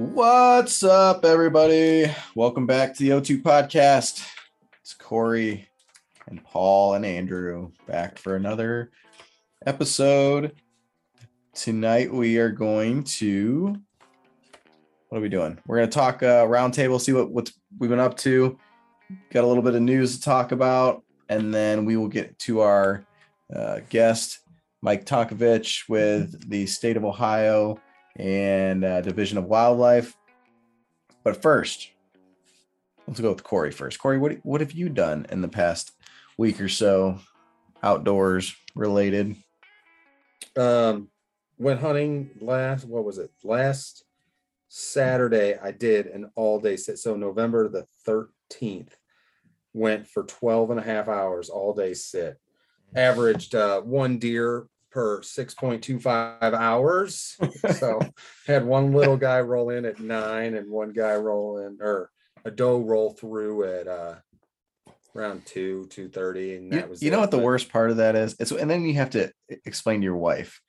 [0.00, 2.10] What's up, everybody?
[2.34, 4.26] Welcome back to the O2 podcast.
[4.80, 5.68] It's Corey
[6.26, 8.92] and Paul and Andrew back for another
[9.66, 10.52] episode.
[11.52, 13.76] Tonight, we are going to.
[15.10, 15.58] What are we doing?
[15.66, 18.58] We're going to talk uh, roundtable, see what what's we've been up to.
[19.30, 22.60] Got a little bit of news to talk about, and then we will get to
[22.60, 23.04] our
[23.54, 24.38] uh, guest,
[24.80, 27.78] Mike Tonkovich, with the state of Ohio
[28.20, 30.14] and uh, Division of Wildlife.
[31.24, 31.90] But first,
[33.06, 33.98] let's go with Corey first.
[33.98, 35.92] Corey, what what have you done in the past
[36.36, 37.18] week or so,
[37.82, 39.36] outdoors related?
[40.56, 41.08] Um,
[41.58, 42.84] went hunting last.
[42.84, 43.30] What was it?
[43.42, 44.04] Last
[44.68, 46.98] Saturday, I did an all day sit.
[46.98, 48.96] So November the thirteenth,
[49.72, 52.38] went for 12 and a half hours all day sit.
[52.94, 57.36] Averaged uh, one deer per 6.25 hours.
[57.78, 58.00] so
[58.46, 62.10] had one little guy roll in at nine and one guy roll in or
[62.44, 64.14] a doe roll through at uh
[65.14, 66.56] around two, two thirty.
[66.56, 67.22] And that You, was you know it.
[67.22, 68.36] what the worst part of that is?
[68.38, 69.32] It's and then you have to
[69.64, 70.60] explain to your wife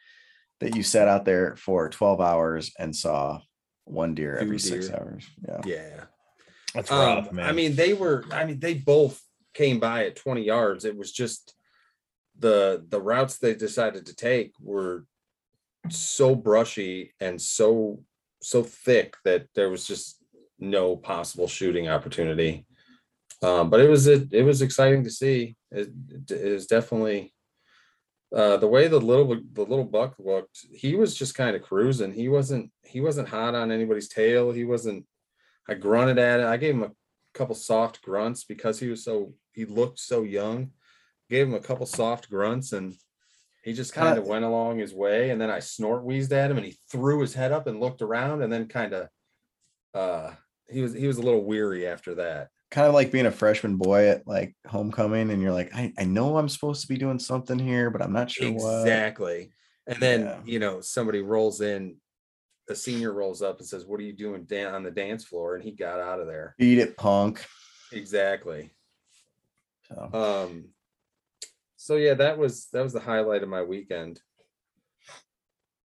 [0.59, 3.41] that you sat out there for 12 hours and saw
[3.85, 5.25] one deer every Two six hours.
[5.47, 5.61] Yeah.
[5.65, 6.03] Yeah.
[6.75, 7.47] That's Um, rough, man.
[7.47, 8.23] I mean, they were.
[8.31, 9.21] I mean, they both
[9.53, 10.85] came by at 20 yards.
[10.85, 11.53] It was just
[12.41, 15.05] the the routes they decided to take were
[15.89, 18.03] so brushy and so
[18.41, 20.17] so thick that there was just
[20.59, 22.65] no possible shooting opportunity.
[23.43, 25.55] Um, but it was it, it was exciting to see.
[25.71, 27.33] It, it is definitely
[28.35, 30.65] uh, the way the little the little buck looked.
[30.71, 32.13] He was just kind of cruising.
[32.13, 34.51] He wasn't he wasn't hot on anybody's tail.
[34.51, 35.05] He wasn't
[35.67, 36.45] I grunted at it.
[36.45, 36.91] I gave him a
[37.33, 40.71] couple soft grunts because he was so he looked so young.
[41.31, 42.93] Gave him a couple soft grunts and
[43.63, 45.29] he just kind of Kinda- went along his way.
[45.29, 48.01] And then I snort wheezed at him and he threw his head up and looked
[48.01, 49.07] around and then kind of
[49.93, 50.31] uh
[50.69, 52.49] he was he was a little weary after that.
[52.69, 56.03] Kind of like being a freshman boy at like homecoming, and you're like, I, I
[56.05, 58.81] know I'm supposed to be doing something here, but I'm not sure what.
[58.81, 59.51] Exactly.
[59.87, 60.39] And then Yeah.
[60.45, 61.97] you know somebody rolls in,
[62.69, 65.55] a senior rolls up and says, "What are you doing dan- on the dance floor?"
[65.55, 66.55] And he got out of there.
[66.57, 67.45] Beat it, punk.
[67.91, 68.71] Exactly.
[69.89, 70.69] So Um.
[71.81, 74.21] So yeah, that was that was the highlight of my weekend.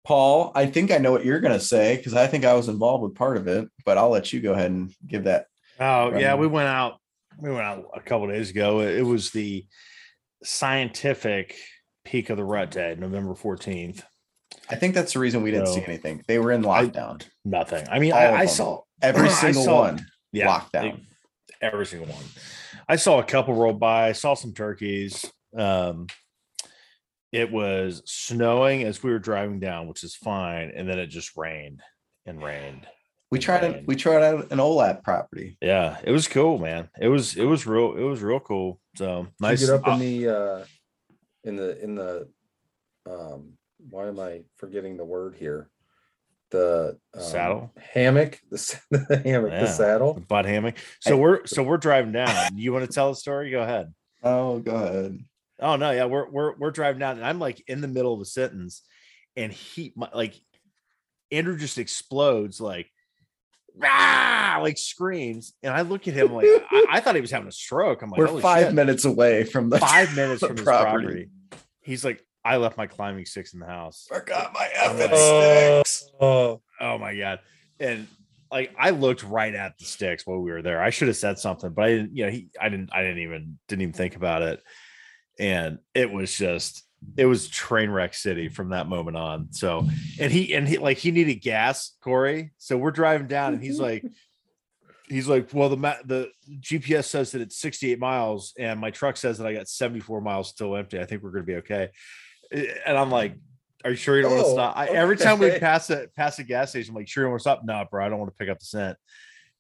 [0.04, 3.04] Paul, I think I know what you're gonna say because I think I was involved
[3.04, 5.46] with part of it, but I'll let you go ahead and give that.
[5.80, 6.98] oh yeah, we went out.
[7.40, 8.82] We went out a couple days ago.
[8.82, 9.66] It was the
[10.44, 11.56] scientific
[12.04, 14.04] peak of the rut day, November fourteenth.
[14.70, 16.22] I think that's the reason we didn't see anything.
[16.28, 17.26] They were in I- lockdown.
[17.46, 17.88] Nothing.
[17.90, 21.00] I mean, All I, I saw Every single saw- one yeah, lockdown.
[21.62, 22.24] every single one.
[22.90, 24.10] I saw a couple roll by.
[24.10, 25.24] I saw some turkeys.
[25.58, 26.08] Um,
[27.32, 31.36] it was snowing as we were driving down, which is fine, and then it just
[31.36, 31.82] rained
[32.26, 32.88] and rained.
[33.32, 33.74] We and tried it.
[33.74, 33.88] rained.
[33.88, 35.58] We tried out an OLAP property.
[35.62, 36.90] Yeah, it was cool, man.
[37.00, 37.96] It was it was real.
[37.98, 38.80] It was real cool.
[38.96, 39.62] So nice.
[39.62, 40.66] you get up uh, in the uh
[41.44, 42.28] in the in the
[43.10, 43.54] um
[43.90, 45.70] why am I forgetting the word here?
[46.50, 47.74] The um, Saddle?
[47.78, 49.62] hammock, the, the hammock, Yeah.
[49.62, 50.14] the saddle.
[50.30, 50.76] butt hammock.
[51.02, 52.58] So we're so we're driving down.
[52.58, 53.52] You want to tell the story?
[53.52, 53.94] Go ahead.
[54.24, 55.20] Oh, go ahead.
[55.60, 58.22] Oh no, yeah, we're we're we're driving down, and I'm like in the middle of
[58.22, 58.84] a sentence,
[59.36, 60.36] and he my, like
[61.32, 62.88] Andrew just explodes like
[63.84, 67.48] ah, like screams, and I look at him like I, I thought he was having
[67.48, 68.02] a stroke.
[68.02, 71.06] I'm like, We're five shit." minutes away from the five minutes the from his property.
[71.06, 71.30] property.
[71.82, 74.06] He's like, I left my climbing sticks in the house.
[74.10, 75.12] Forgot my I'm effing
[75.80, 76.12] like, sticks.
[76.20, 77.40] Oh, Oh my god.
[77.80, 78.08] And
[78.52, 80.82] like I looked right at the sticks while we were there.
[80.82, 83.20] I should have said something, but I didn't, you know, he I didn't I didn't
[83.20, 84.62] even didn't even think about it.
[85.40, 86.84] And it was just
[87.16, 89.52] it was train wreck city from that moment on.
[89.52, 89.88] So
[90.20, 92.52] and he and he like he needed gas, Corey.
[92.58, 94.04] So we're driving down and he's like
[95.08, 96.30] he's like, well, the ma- the
[96.60, 100.50] GPS says that it's 68 miles, and my truck says that I got 74 miles
[100.50, 101.00] still empty.
[101.00, 101.90] I think we're gonna be okay.
[102.52, 103.36] Eh, and I'm like,
[103.84, 104.78] are you sure you don't want to Oh, stop?
[104.78, 107.40] I, every time we pass a pass a gas station, I'm like, sure you want
[107.40, 107.62] to stop?
[107.64, 108.98] No, bro, I don't want to pick up the scent.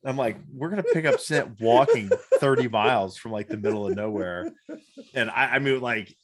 [0.09, 2.09] I'm like, we're gonna pick up scent walking
[2.39, 4.51] 30 miles from like the middle of nowhere.
[5.13, 6.15] And I, I mean, like,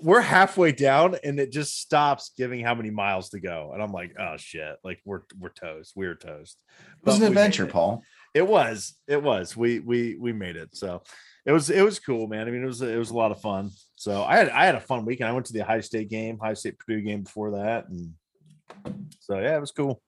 [0.00, 3.70] we're halfway down and it just stops giving how many miles to go.
[3.72, 5.92] And I'm like, oh shit, like we're we're toast.
[5.94, 6.60] We're toast.
[7.00, 7.72] It was an adventure, it.
[7.72, 8.02] Paul.
[8.34, 9.56] It was, it was.
[9.56, 10.76] We we we made it.
[10.76, 11.02] So
[11.46, 12.48] it was it was cool, man.
[12.48, 13.70] I mean, it was it was a lot of fun.
[13.96, 15.28] So I had I had a fun weekend.
[15.28, 18.14] I went to the Ohio State game, Ohio State Purdue game before that, and
[19.20, 20.02] so yeah, it was cool.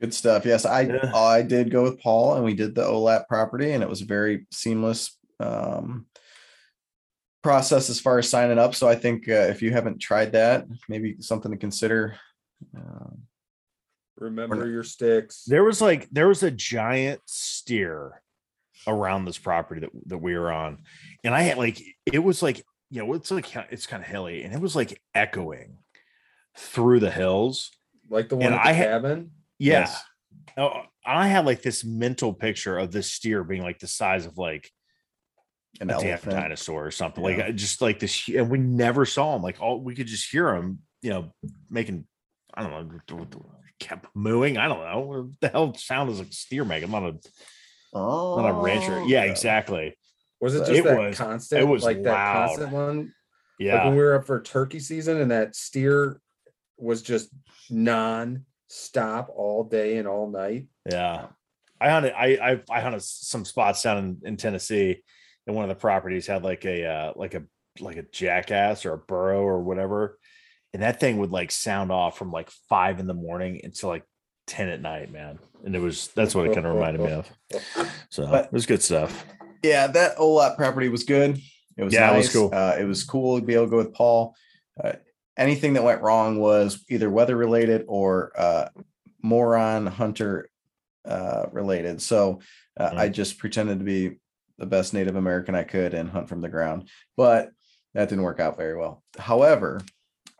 [0.00, 0.44] Good stuff.
[0.44, 1.10] Yes, I Yeah.
[1.14, 4.06] I did go with Paul, and we did the OLAP property, and it was a
[4.06, 6.06] very seamless um,
[7.42, 8.74] process as far as signing up.
[8.74, 12.16] So I think uh, if you haven't tried that, maybe something to consider.
[12.76, 13.22] Um,
[14.18, 15.44] Remember your sticks.
[15.44, 18.22] There was like there was a giant steer
[18.86, 20.78] around this property that that we were on,
[21.22, 24.42] and I had like it was like you know it's like it's kind of hilly,
[24.42, 25.76] and it was like echoing
[26.56, 27.70] through the hills.
[28.08, 29.30] Like the one And at the I had- cabin.
[29.58, 29.80] Yeah.
[29.80, 30.02] Yes.
[30.56, 34.38] Oh, I had like this mental picture of this steer being like the size of
[34.38, 34.70] like
[35.80, 36.32] an a damn elephant.
[36.36, 37.24] dinosaur or something.
[37.24, 37.46] Yeah.
[37.46, 39.42] Like just like this, and we never saw him.
[39.42, 41.32] Like all we could just hear him, you know,
[41.70, 42.06] making
[42.54, 42.70] I don't
[43.10, 43.46] know,
[43.78, 44.56] kept mooing.
[44.56, 46.82] I don't know what the hell sound is a steer make.
[46.82, 47.16] I'm not a
[47.94, 49.00] Oh, not a rancher.
[49.00, 49.96] Oh, yeah, exactly.
[50.40, 51.62] Was it It just that was- constant?
[51.62, 52.98] it was like that constant one.
[52.98, 53.08] Like
[53.58, 56.20] Yeah, when we were up for turkey season and that steer
[56.78, 57.30] was just
[58.68, 60.66] non-stop all day and all night.
[60.90, 61.26] yeah.
[61.78, 62.14] I hunted.
[62.14, 65.02] I I, I hunted some spots down in, in Tennessee,
[65.46, 67.42] and one of the properties had like a uh, like a
[67.80, 70.18] like a jackass or a burro or whatever,
[70.72, 74.04] and that thing would like sound off from like five in the morning until like
[74.46, 75.38] ten at night, man.
[75.66, 77.30] And it was that's what it kind of reminded me of.
[78.08, 79.26] So But- it was good stuff.
[79.62, 81.38] Yeah, that OLAP property was good.
[81.76, 82.50] It was Yeah, it was cool.
[82.54, 84.34] Uh, it was cool to be able to go with Paul.
[84.82, 84.92] Uh,
[85.36, 88.68] anything that went wrong was either weather related or uh,
[89.22, 90.48] moron hunter
[91.04, 92.00] uh, related.
[92.02, 92.40] So
[92.78, 92.98] uh, Mm.
[92.98, 94.18] I just pretended to be
[94.58, 97.50] the best Native American I could and hunt from the ground, but
[97.94, 99.02] that didn't work out very well.
[99.18, 99.80] However,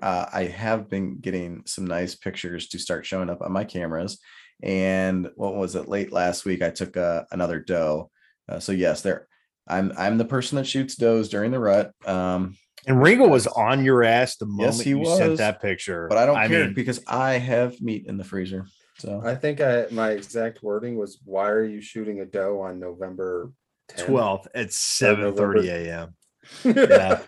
[0.02, 4.18] uh, I have been getting some nice pictures to start showing up on my cameras.
[4.62, 5.88] And what was it?
[5.88, 8.10] Late last week, I took uh, another doe.
[8.48, 9.26] Uh, so yes, there.
[9.68, 11.92] I'm I'm the person that shoots does during the rut.
[12.06, 12.56] Um,
[12.86, 16.06] And Ringo was on your ass the moment Yes, he you sent that picture.
[16.08, 18.66] but I don't care mean, because I have meat in the freezer.
[18.98, 22.78] So I think I my exact wording was, "Why are you shooting a doe on
[22.80, 23.50] November
[23.90, 24.06] 10th?
[24.06, 26.14] 12th at 7 30 a.m.
[26.64, 27.22] yeah,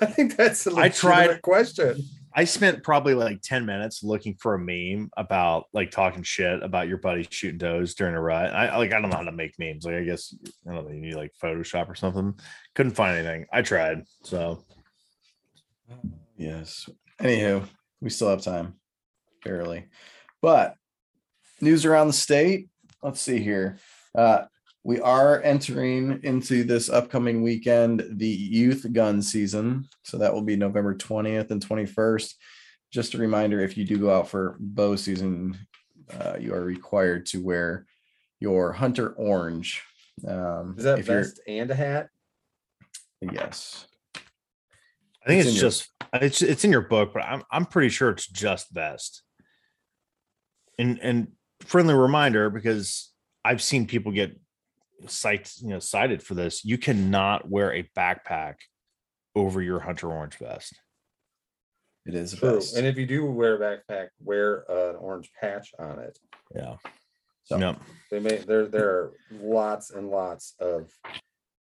[0.00, 1.96] I think that's a I tried- legitimate question.
[2.34, 6.88] I spent probably like 10 minutes looking for a meme about like talking shit about
[6.88, 8.54] your buddy shooting does during a rut.
[8.54, 9.84] I like I don't know how to make memes.
[9.84, 10.34] Like I guess
[10.68, 12.34] I don't know, you need like Photoshop or something.
[12.74, 13.46] Couldn't find anything.
[13.52, 14.04] I tried.
[14.24, 14.64] So
[16.36, 16.88] yes.
[17.20, 17.68] Anywho,
[18.00, 18.74] we still have time,
[19.44, 19.86] barely.
[20.40, 20.76] But
[21.60, 22.68] news around the state.
[23.02, 23.78] Let's see here.
[24.14, 24.44] Uh,
[24.84, 29.88] we are entering into this upcoming weekend the youth gun season.
[30.02, 32.34] So that will be November 20th and 21st.
[32.90, 35.56] Just a reminder if you do go out for bow season,
[36.12, 37.86] uh, you are required to wear
[38.40, 39.82] your hunter orange.
[40.26, 42.08] Um, Is that vest and a hat?
[43.20, 43.86] Yes.
[45.24, 47.64] I think It's it's, in your- just it's it's in your book, but I'm I'm
[47.64, 49.22] pretty sure it's just vest
[50.78, 51.28] And and
[51.60, 53.10] friendly reminder because
[53.44, 54.38] I've seen people get
[55.06, 56.64] cited, you know, cited for this.
[56.64, 58.56] You cannot wear a backpack
[59.34, 60.74] over your hunter orange vest.
[62.06, 62.54] It is True.
[62.56, 62.76] best.
[62.76, 63.58] And if you do wear a
[63.92, 66.18] backpack, wear an orange patch on it.
[66.54, 66.76] Yeah.
[67.44, 67.80] So- Yep.
[68.10, 70.90] They may there there are lots and lots of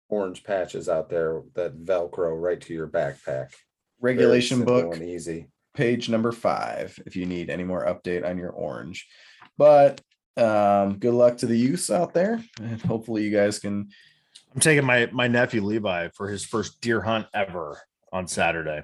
[0.09, 3.53] orange patches out there that velcro right to your backpack.
[4.01, 4.97] Regulation book.
[5.01, 5.49] easy.
[5.75, 9.07] page number five if you need any more update on your orange.
[9.59, 10.01] But
[10.37, 13.89] um, good luck to the youths out there, and hopefully you guys can.
[14.55, 17.81] I'm taking my my nephew Levi for his first deer hunt ever
[18.13, 18.83] on Saturday.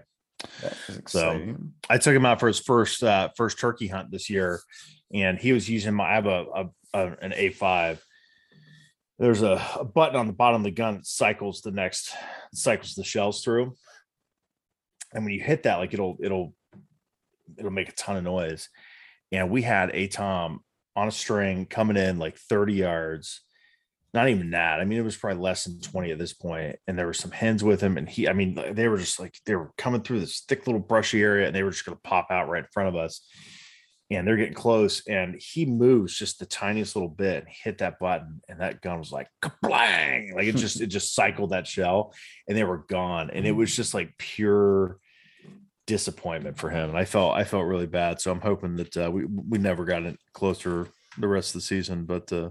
[1.06, 1.54] So.
[1.88, 4.60] I took him out for his first uh first turkey hunt this year,
[5.12, 7.98] and he was using my I have a, a, a an A5.
[9.18, 12.12] There's a, a button on the bottom of the gun that cycles the next
[12.54, 13.76] cycles the shells through.
[15.14, 16.54] And when you hit that, like it'll it'll
[17.58, 18.68] it'll make a ton of noise.
[19.30, 20.60] And we had a Tom
[20.96, 23.40] on a string coming in like 30 yards.
[24.14, 24.78] Not even that.
[24.78, 26.76] I mean, it was probably less than 20 at this point.
[26.86, 27.96] And there were some hens with him.
[27.96, 30.82] And he, I mean, they were just like they were coming through this thick little
[30.82, 33.26] brushy area and they were just gonna pop out right in front of us.
[34.10, 35.06] And they're getting close.
[35.08, 38.42] And he moves just the tiniest little bit and hit that button.
[38.50, 39.28] And that gun was like
[39.62, 40.34] blang.
[40.34, 42.12] Like it just it just cycled that shell
[42.46, 43.30] and they were gone.
[43.30, 43.56] And it mm.
[43.56, 44.98] was just like pure
[45.92, 46.88] disappointment for him.
[46.88, 48.20] And I felt I felt really bad.
[48.20, 51.66] So I'm hoping that uh, we we never got it closer the rest of the
[51.66, 52.04] season.
[52.04, 52.50] But uh,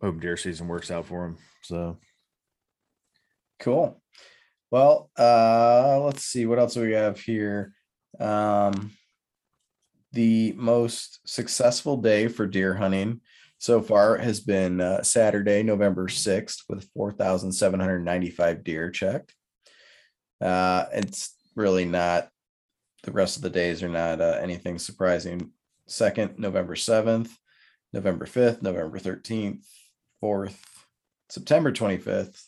[0.00, 1.38] hope deer season works out for him.
[1.62, 1.98] So
[3.62, 4.02] Cool.
[4.70, 7.74] Well, uh, let's see what else we have here.
[8.18, 8.92] Um,
[10.12, 13.20] the most successful day for deer hunting
[13.58, 19.32] so far has been uh, Saturday, November 6th, with 4,795 deer checked.
[20.40, 22.28] Uh, it's really not,
[23.02, 25.50] the rest of the days are not uh, anything surprising.
[25.86, 27.30] Second, November 7th,
[27.92, 29.64] November 5th, November 13th,
[30.22, 30.56] 4th,
[31.28, 32.42] September 25th,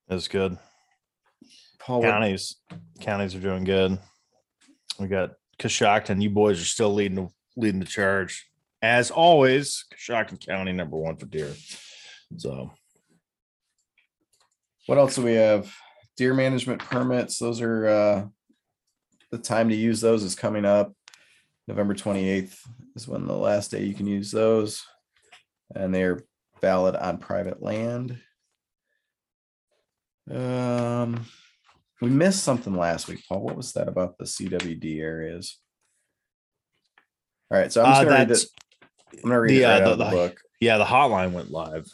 [0.08, 0.58] that's good.
[1.80, 2.58] Paul, Counties,
[3.00, 3.98] counties are doing good.
[5.00, 6.22] We got Coshocton.
[6.22, 8.48] You boys are still leading the leading the charge.
[8.82, 11.54] As always, Coshocton County number one for deer.
[12.38, 12.72] So
[14.86, 15.74] what else do we have?
[16.18, 17.38] Deer management permits.
[17.40, 18.26] Those are uh
[19.32, 20.94] the time to use those is coming up.
[21.68, 22.58] November 28th
[22.96, 24.84] is when the last day you can use those.
[25.76, 26.24] And they're
[26.62, 28.18] valid on private land.
[30.32, 31.26] Um
[32.02, 33.42] we missed something last week, Paul.
[33.42, 35.60] What was that about the CWD areas?
[37.52, 38.50] All right, so I'm just Uh, gonna read that's- it.
[39.24, 40.42] I'm gonna read the, it right uh, out of the- the the- book.
[40.60, 41.86] yeah, the hotline went live.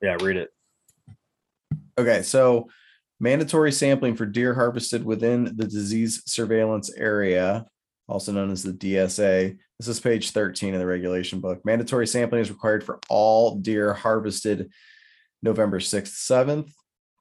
[0.00, 0.50] Yeah, read it.
[1.98, 2.68] Okay, so
[3.20, 7.66] mandatory sampling for deer harvested within the disease surveillance area,
[8.08, 9.58] also known as the DSA.
[9.78, 11.64] This is page 13 of the regulation book.
[11.64, 14.70] Mandatory sampling is required for all deer harvested
[15.42, 16.72] November 6th, 7th,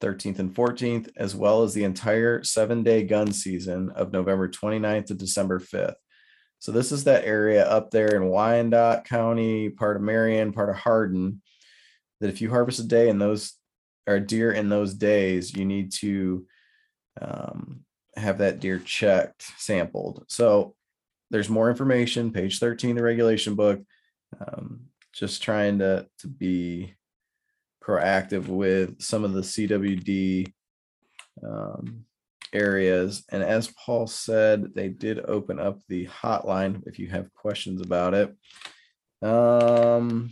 [0.02, 5.08] 13th, and 14th, as well as the entire seven day gun season of November 29th
[5.08, 5.96] to December 5th.
[6.60, 10.76] So this is that area up there in Wyandotte County, part of Marion, part of
[10.76, 11.42] Hardin,
[12.22, 13.54] that if you harvest a day in those
[14.08, 16.46] or deer in those days, you need to
[17.22, 17.82] um,
[18.16, 20.26] have that deer checked, sampled.
[20.28, 20.76] So
[21.30, 23.82] there's more information, page 13, the regulation book.
[24.40, 24.82] Um,
[25.14, 26.94] just trying to to be
[27.84, 30.54] proactive with some of the CWD
[31.44, 32.06] um,
[32.54, 33.24] areas.
[33.30, 38.14] And as Paul said, they did open up the hotline if you have questions about
[38.14, 38.36] it.
[39.28, 40.32] Um,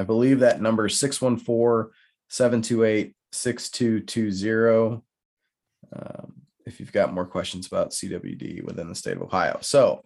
[0.00, 1.92] I believe that number is 614
[2.28, 5.02] 728 6220.
[5.94, 6.32] Um,
[6.66, 9.58] If you've got more questions about CWD within the state of Ohio.
[9.60, 10.02] So,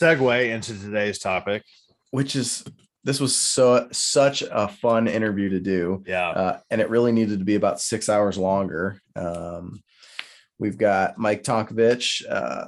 [0.00, 1.62] Segue into today's topic.
[2.10, 2.64] which is
[3.04, 6.02] this was so such a fun interview to do.
[6.06, 6.28] Yeah.
[6.28, 9.00] uh, and it really needed to be about six hours longer.
[9.16, 9.82] Um,
[10.58, 12.66] we've got Mike Tonkovich uh,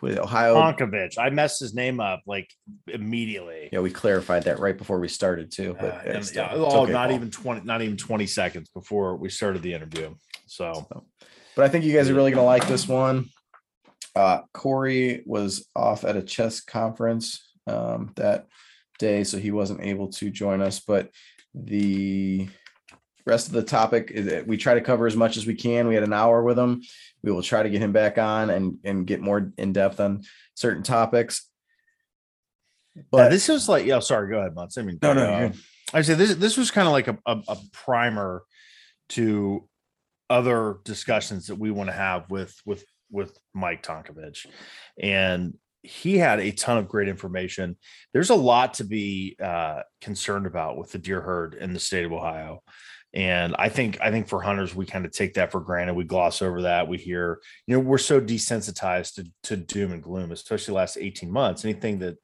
[0.00, 0.54] with Ohio.
[0.54, 1.18] Tonkovich.
[1.18, 2.48] I messed his name up like
[2.86, 3.68] immediately.
[3.72, 5.76] Yeah, we clarified that right before we started too.
[5.78, 9.28] But Uh, yeah, it's oh, okay, not even 20, not even 20 seconds before we
[9.28, 10.14] started the interview.
[10.46, 10.86] So
[11.56, 13.26] But I think you guys are really gonna like this one.
[14.14, 18.46] Uh, Corey was off at a chess conference um, that
[18.98, 20.80] day, so he wasn't able to join us.
[20.80, 21.10] But
[21.54, 22.48] the
[23.26, 25.88] rest of the topic is that we try to cover as much as we can.
[25.88, 26.82] We had an hour with him.
[27.22, 30.22] We will try to get him back on and and get more in depth on
[30.54, 31.48] certain topics.
[32.94, 34.78] but But this was like, yeah, sorry, go ahead, Mutz.
[34.78, 35.52] I mean, no, no, uh.
[35.94, 38.42] I said this this was kind of like a, a, a primer
[39.10, 39.68] to
[40.30, 44.46] other discussions that we want to have with with with Mike Tonkovich.
[45.00, 47.76] And he had a ton of great information.
[48.12, 52.04] There's a lot to be uh, concerned about with the deer herd in the state
[52.04, 52.62] of Ohio.
[53.14, 55.94] And I think I think for hunters, we kind of take that for granted.
[55.94, 56.88] We gloss over that.
[56.88, 60.96] We hear, you know, we're so desensitized to, to doom and gloom, especially the last
[60.98, 61.64] 18 months.
[61.64, 62.16] Anything that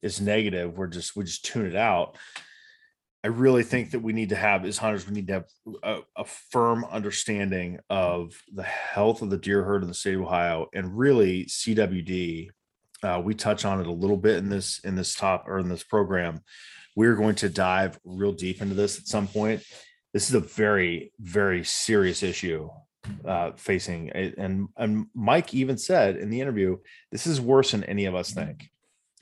[0.00, 2.16] is negative, we're just we just tune it out.
[3.24, 5.44] I really think that we need to have, as hunters, we need to have
[5.84, 10.22] a, a firm understanding of the health of the deer herd in the state of
[10.22, 12.48] Ohio, and really CWD.
[13.02, 15.68] Uh, we touch on it a little bit in this in this top or in
[15.68, 16.40] this program.
[16.96, 19.62] We're going to dive real deep into this at some point.
[20.12, 22.68] This is a very very serious issue
[23.26, 26.78] uh, facing, and and Mike even said in the interview,
[27.10, 28.70] this is worse than any of us think.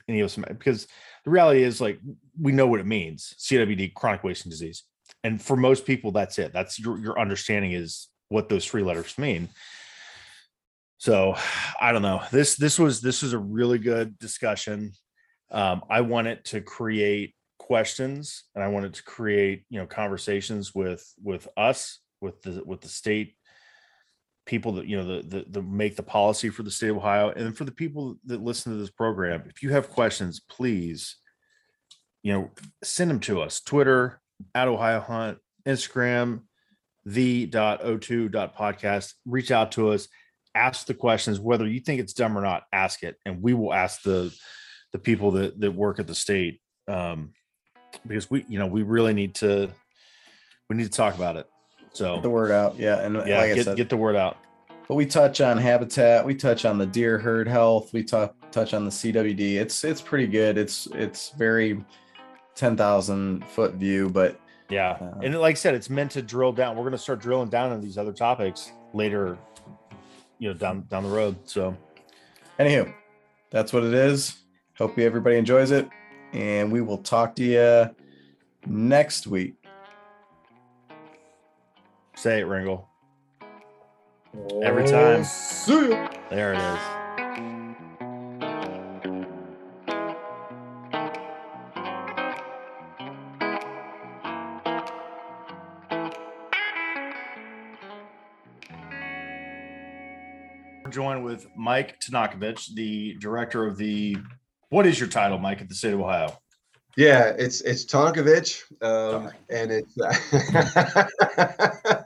[0.07, 0.87] Any of us because
[1.23, 1.99] the reality is like
[2.39, 4.83] we know what it means CWD, chronic wasting disease.
[5.23, 6.51] And for most people, that's it.
[6.53, 9.49] That's your, your understanding is what those three letters mean.
[10.97, 11.35] So
[11.79, 12.21] I don't know.
[12.31, 14.91] This this was this was a really good discussion.
[15.51, 17.35] Um, I wanted to create
[17.71, 22.81] questions and I wanted to create, you know, conversations with with us, with the with
[22.81, 23.35] the state
[24.45, 27.29] people that you know the, the the make the policy for the state of Ohio
[27.29, 29.43] and for the people that listen to this program.
[29.47, 31.15] If you have questions, please,
[32.23, 32.51] you know,
[32.83, 33.61] send them to us.
[33.61, 34.19] Twitter
[34.53, 36.41] at Ohio Hunt, Instagram,
[37.05, 39.13] the dot o2 dot podcast.
[39.25, 40.09] Reach out to us,
[40.53, 43.73] ask the questions, whether you think it's dumb or not, ask it, and we will
[43.73, 44.35] ask the
[44.91, 46.59] the people that that work at the state.
[46.89, 47.31] Um,
[48.07, 49.69] because we, you know, we really need to
[50.69, 51.47] we need to talk about it.
[51.93, 52.77] So Get the word out.
[52.77, 52.99] Yeah.
[52.99, 54.37] And yeah, like I get, said, get the word out.
[54.87, 58.73] but we touch on habitat, we touch on the deer herd health, we talk touch
[58.73, 59.55] on the CWD.
[59.55, 60.57] It's it's pretty good.
[60.57, 61.83] It's it's very
[62.55, 64.91] ten thousand foot view, but Yeah.
[64.91, 66.75] Uh, and like I said, it's meant to drill down.
[66.75, 69.37] We're going to start drilling down on these other topics later,
[70.39, 71.37] you know, down down the road.
[71.45, 71.75] So
[72.59, 72.93] anywho,
[73.49, 74.37] that's what it is.
[74.77, 75.87] Hope you everybody enjoys it,
[76.33, 77.95] and we will talk to you
[78.65, 79.55] next week.
[82.15, 82.87] say it, Ringle.
[84.37, 85.21] Oh, Every time.
[85.21, 86.09] Oh, See ya.
[86.29, 87.91] There it is.
[100.89, 104.17] Joined with Mike Tanakovich, the director of the.
[104.71, 106.37] What is your title, Mike, at the state of Ohio?
[106.97, 109.95] Yeah, it's it's Tonkovich, um, and it's.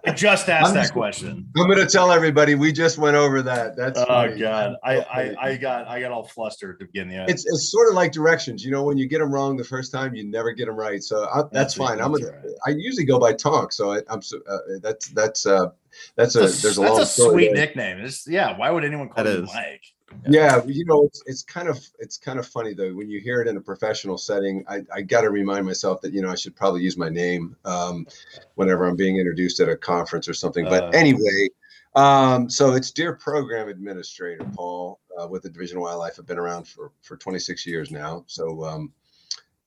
[0.06, 1.48] I just asked I'm that just- question.
[1.58, 3.76] I'm going to tell everybody we just went over that.
[3.76, 4.40] That's Oh funny.
[4.40, 5.36] God, I, I.
[5.42, 7.24] I got I got all flustered to begin the.
[7.28, 8.64] It's it's sort of like directions.
[8.64, 11.02] You know, when you get them wrong the first time, you never get them right.
[11.02, 12.00] So I, that's, That's it, fine.
[12.02, 12.38] I'm that's gonna.
[12.38, 12.56] right.
[12.68, 14.22] I usually go by Tonk, so I, I'm.
[14.22, 15.68] so- Uh, that's that's uh
[16.16, 17.66] that's a That's a, there's a that's long a sweet there.
[17.66, 18.00] nickname.
[18.00, 19.54] It's, yeah, why would anyone call That you is.
[19.54, 19.82] Mike?
[20.28, 23.42] Yeah, you know, it's it's kind of it's kind of funny though when you hear
[23.42, 24.64] it in a professional setting.
[24.68, 27.56] I I got to remind myself that you know I should probably use my name
[27.66, 28.08] um,
[28.56, 30.66] whenever I'm being introduced at a conference or something.
[30.66, 30.90] But Uh.
[30.94, 31.50] anyway,
[31.96, 36.20] um, so it's deer program administrator Paul uh, with the Division of Wildlife.
[36.20, 38.92] I've been around for for 26 years now, so um,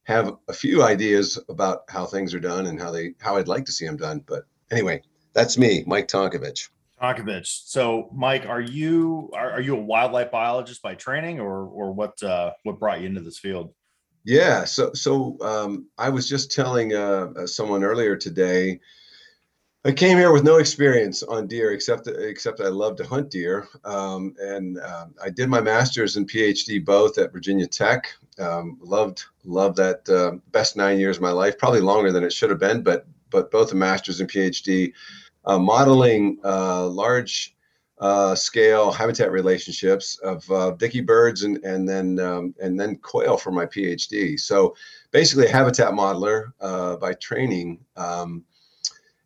[0.05, 3.67] have a few ideas about how things are done and how they how I'd like
[3.67, 4.25] to see them done.
[4.27, 5.03] But anyway,
[5.35, 6.69] that's me, Mike Tonkovich.
[7.01, 7.63] Tonkovich.
[7.67, 12.23] So, Mike, are you are, are you a wildlife biologist by training, or or what
[12.23, 13.73] uh, what brought you into this field?
[14.25, 18.81] Yeah, so so um, I was just telling uh, uh, someone earlier today.
[19.85, 23.69] I came here with no experience on deer, except except I love to hunt deer,
[23.85, 28.09] um, and um, I did my master's and PhD both at Virginia Tech.
[28.39, 32.33] Um, loved loved that uh, best nine years of my life, probably longer than it
[32.33, 34.93] should have been, but but both a master's and PhD,
[35.45, 37.55] uh, modeling uh, large
[38.01, 43.37] uh, scale habitat relationships of uh, dicky birds and and then um, and then quail
[43.37, 44.39] for my PhD.
[44.39, 44.77] So
[45.11, 48.45] basically, a habitat modeler uh, by training, um,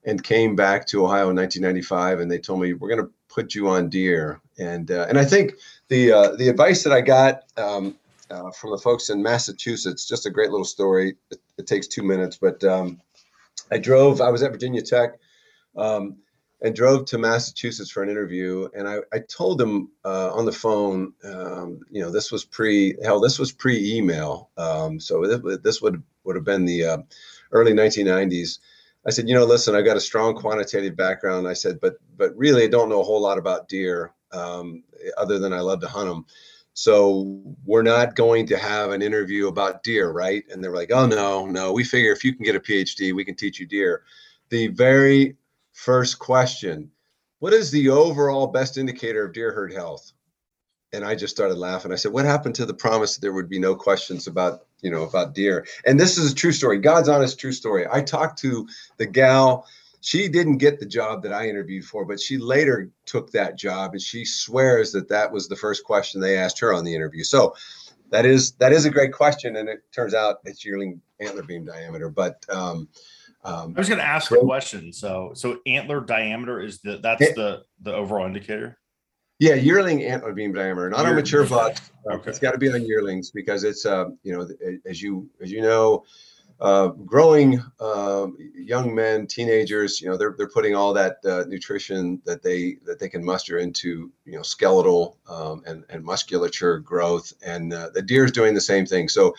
[0.04, 3.54] and came back to Ohio in 1995, and they told me we're going to put
[3.54, 4.40] you on deer.
[4.58, 5.54] And uh, and I think
[5.88, 7.44] the uh, the advice that I got.
[7.56, 7.96] Um,
[8.30, 11.16] uh, from the folks in Massachusetts, just a great little story.
[11.30, 12.98] It, it takes two minutes, but um,
[13.70, 14.22] I drove.
[14.22, 15.18] I was at Virginia Tech,
[15.76, 16.16] um,
[16.62, 18.68] and drove to Massachusetts for an interview.
[18.74, 22.96] And I, I told him uh, on the phone, um, you know, this was pre
[23.02, 26.98] hell, this was pre email, um, so this, would would have been the uh,
[27.50, 28.58] early 1990s.
[29.04, 31.48] I said, you know, listen, I've got a strong quantitative background.
[31.48, 34.84] I said, but but really, I don't know a whole lot about deer, um,
[35.18, 36.26] other than I love to hunt them.
[36.74, 40.44] So we're not going to have an interview about deer, right?
[40.50, 41.72] And they're like, oh no, no.
[41.72, 44.04] We figure if you can get a PhD, we can teach you deer.
[44.48, 45.36] The very
[45.72, 46.90] first question
[47.42, 50.12] what is the overall best indicator of deer herd health?
[50.92, 51.90] And i just started laughing.
[51.90, 54.92] I said what happened to the promise that there would be no questions about you
[54.92, 55.66] know about deer?
[55.84, 57.84] And this is a true story god's honest true story.
[57.90, 59.66] I talked to the gal.
[60.02, 63.90] She didn't get the job that i interviewed for but she later took that job
[63.90, 67.24] and she swears that that was the first question they asked her on the interview.
[67.24, 67.56] So
[68.10, 71.64] that is that is a great question and it turns out it's yearling antler beam
[71.64, 72.08] diameter.
[72.08, 72.88] But um,
[73.44, 74.92] um, I was going to ask a question.
[74.92, 77.32] So, so antler diameter is the that's Yeah.
[77.34, 78.78] the the overall indicator.
[79.38, 81.16] Yeah, yearling antler beam diameter, not on Yearling.
[81.24, 81.90] mature bucks.
[82.08, 82.30] Okay.
[82.30, 84.48] It's got to be on yearlings because it's, uh, you know
[84.86, 86.04] as you as you know,
[86.62, 92.22] uh, growing uh, young men, teenagers, you know, they're they're putting all that uh, nutrition
[92.24, 97.32] that they that they can muster into, you know, skeletal um, and and musculature growth,
[97.44, 99.08] and uh, the deer is doing the same thing.
[99.08, 99.34] So,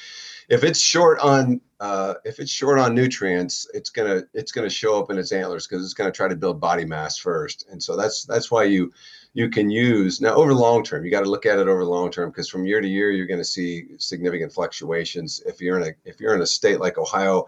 [0.49, 5.01] if it's short on uh, if it's short on nutrients, it's gonna it's gonna show
[5.01, 7.95] up in its antlers because it's gonna try to build body mass first, and so
[7.95, 8.91] that's that's why you
[9.33, 11.03] you can use now over the long term.
[11.03, 13.11] You got to look at it over the long term because from year to year
[13.11, 15.41] you're going to see significant fluctuations.
[15.45, 17.47] If you're in a if you're in a state like Ohio,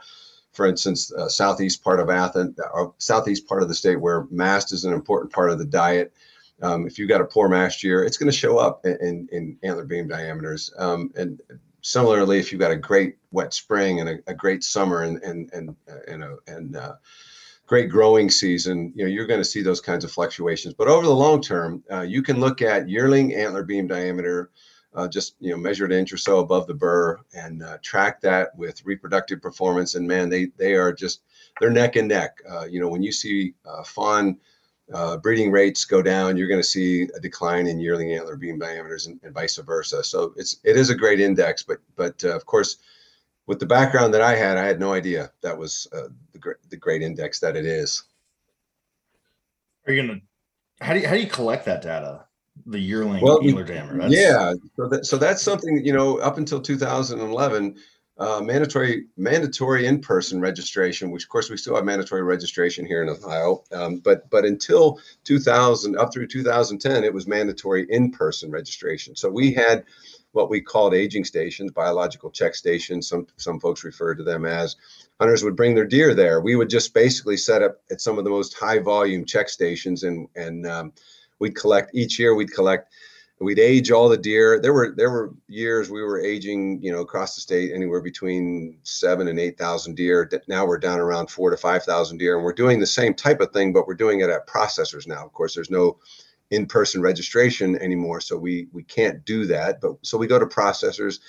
[0.52, 4.74] for instance, uh, southeast part of Athens, uh, southeast part of the state where mast
[4.74, 6.14] is an important part of the diet.
[6.62, 9.30] Um, if you've got a poor mast year, it's going to show up in, in,
[9.32, 10.74] in antler beam diameters.
[10.78, 11.42] Um, and
[11.82, 15.52] similarly, if you've got a great wet spring and a, a great summer and and
[15.54, 15.76] and
[16.08, 16.94] and, a, and uh,
[17.66, 20.74] great growing season, you know, you're going to see those kinds of fluctuations.
[20.74, 24.52] But over the long term, uh, you can look at yearling antler beam diameter,
[24.94, 28.22] uh, just you know, measured an inch or so above the burr, and uh, track
[28.22, 29.96] that with reproductive performance.
[29.96, 31.22] And man, they they are just
[31.60, 32.38] they're neck and neck.
[32.50, 34.38] Uh, you know, when you see uh, fawn
[34.94, 38.60] uh, breeding rates go down, you're going to see a decline in yearling antler beam
[38.60, 40.04] diameters, and, and, vice versa.
[40.04, 42.78] So it's it is a great index, but but of course
[43.48, 46.58] with the background that I had, I had no idea that was uh, the great
[46.70, 48.04] the great index that it is.
[49.88, 50.20] Are you gonna?
[50.82, 52.26] How do you, how do you collect that data?
[52.66, 53.98] The yearling well, Ealer Dammer.
[53.98, 54.14] That's...
[54.14, 57.76] Yeah, so that, so that's something you know up until 2011.
[58.18, 63.10] Uh, mandatory mandatory in-person registration, which of course we still have mandatory registration here in
[63.10, 69.18] Ohio, um, but but until 2000 up through 2010, it was mandatory in-person registration.
[69.18, 69.84] So we had
[70.36, 73.08] what we called aging stations, biological check stations.
[73.08, 74.76] Some some folks refer to them as.
[75.20, 76.42] Hunters would bring their deer there.
[76.42, 80.04] We would just basically set up at some of the most high volume check stations,
[80.04, 80.94] and and um,
[81.40, 82.36] we'd collect each year.
[82.36, 82.92] We'd collect.
[83.40, 84.60] We'd age all the deer.
[84.62, 88.78] There were there were years we were aging, you know, across the state anywhere between
[88.84, 90.30] seven and eight thousand deer.
[90.48, 93.40] Now we're down around four to five thousand deer, and we're doing the same type
[93.40, 95.26] of thing, but we're doing it at processors now.
[95.26, 95.98] Of course, there's no
[96.52, 101.20] in-person registration anymore so we we can't do that but so we go to processors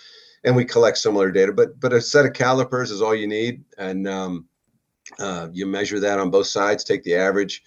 [0.45, 3.65] and we collect similar data but but a set of calipers is all you need
[3.79, 4.47] and um,
[5.19, 7.63] uh, you measure that on both sides take the average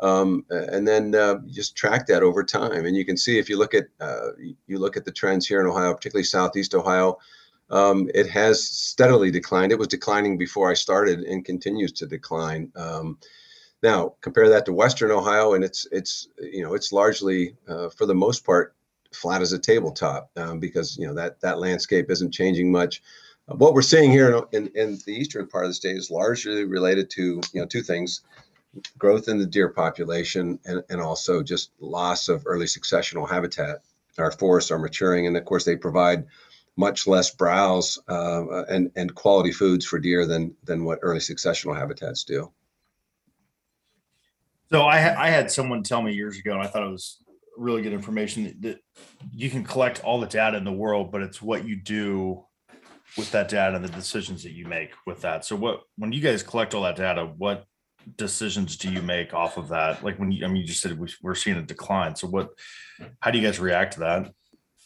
[0.00, 3.58] um, and then uh, just track that over time and you can see if you
[3.58, 4.28] look at uh,
[4.66, 7.18] you look at the trends here in ohio particularly southeast ohio
[7.70, 9.72] um, it has steadily declined.
[9.72, 13.18] It was declining before i started and continues to decline um,
[13.84, 18.06] now compare that to Western Ohio, and it's it's you know it's largely uh, for
[18.06, 18.74] the most part
[19.12, 23.02] flat as a tabletop um, because you know that that landscape isn't changing much.
[23.46, 26.64] Uh, what we're seeing here in, in the eastern part of the state is largely
[26.64, 28.22] related to you know two things:
[28.98, 33.82] growth in the deer population and, and also just loss of early successional habitat.
[34.18, 36.24] Our forests are maturing, and of course they provide
[36.76, 41.76] much less browse uh, and and quality foods for deer than than what early successional
[41.76, 42.50] habitats do.
[44.70, 47.22] So I I had someone tell me years ago, and I thought it was
[47.56, 48.80] really good information that
[49.32, 52.44] you can collect all the data in the world, but it's what you do
[53.16, 55.44] with that data and the decisions that you make with that.
[55.44, 57.64] So what when you guys collect all that data, what
[58.16, 60.02] decisions do you make off of that?
[60.04, 62.16] Like when you, I mean, you just said we, we're seeing a decline.
[62.16, 62.50] So what,
[63.20, 64.32] how do you guys react to that?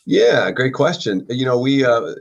[0.04, 1.26] Yeah, great question.
[1.28, 2.14] You know, we uh,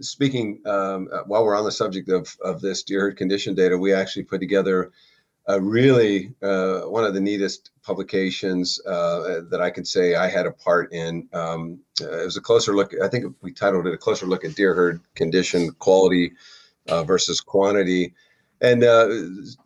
[0.00, 3.92] speaking um, while we're on the subject of of this deer herd condition data, we
[3.92, 4.92] actually put together
[5.46, 10.46] a really uh, one of the neatest publications uh, that I could say I had
[10.46, 11.28] a part in.
[11.32, 12.92] Um, uh, it was a closer look.
[13.02, 16.32] I think we titled it "A Closer Look at Deer Herd Condition Quality
[16.88, 18.14] uh, versus Quantity."
[18.60, 19.08] And uh,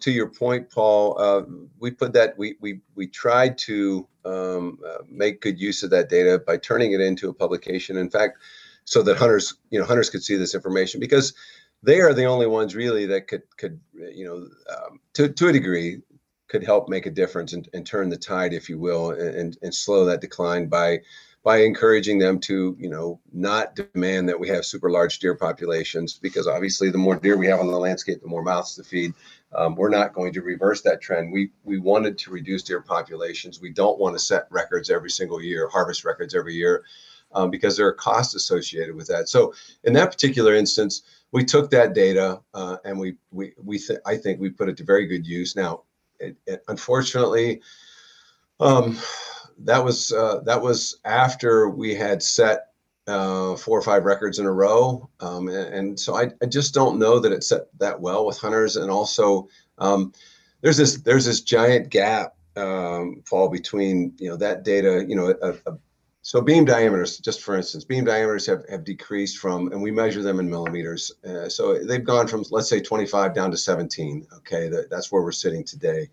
[0.01, 1.43] to your point, Paul, uh,
[1.79, 4.79] we put that we we we tried to um,
[5.11, 7.99] make good use of that data by turning it into a publication.
[7.99, 8.39] In fact,
[8.85, 11.35] so that hunters, you know, hunters could see this information because
[11.83, 15.53] they are the only ones really that could could you know um, to to a
[15.53, 16.01] degree
[16.49, 19.75] could help make a difference and, and turn the tide, if you will, and and
[19.75, 21.01] slow that decline by
[21.43, 26.19] by encouraging them to you know not demand that we have super large deer populations
[26.19, 29.12] because obviously the more deer we have on the landscape the more mouths to feed.
[29.55, 31.33] Um, we're not going to reverse that trend.
[31.33, 33.61] We we wanted to reduce deer populations.
[33.61, 36.85] We don't want to set records every single year harvest records every year
[37.33, 39.29] um, because there are costs associated with that.
[39.29, 44.01] So in that particular instance we took that data uh, and we we we th-
[44.07, 45.57] I think we put it to very good use.
[45.57, 45.83] Now,
[46.19, 47.61] it, it, unfortunately,
[48.61, 48.97] um,
[49.59, 52.69] that was uh, that was after we had set
[53.07, 56.75] uh, four or five records in a row, um, and, and, so I, I just
[56.75, 58.77] don't know that it set that well with hunters.
[58.77, 60.12] And also, um,
[60.61, 65.35] there's this there's this giant gap um, fall between you know that data, you know,
[65.43, 65.79] a, a
[66.27, 70.25] so beam diameters, just for instance, beam diameters have, have decreased from, and we measure
[70.25, 71.12] them in millimeters.
[71.25, 74.27] Uh, so they've gone from, let's say 25 down to 17.
[74.39, 76.11] Okay, that, that's where we're sitting today.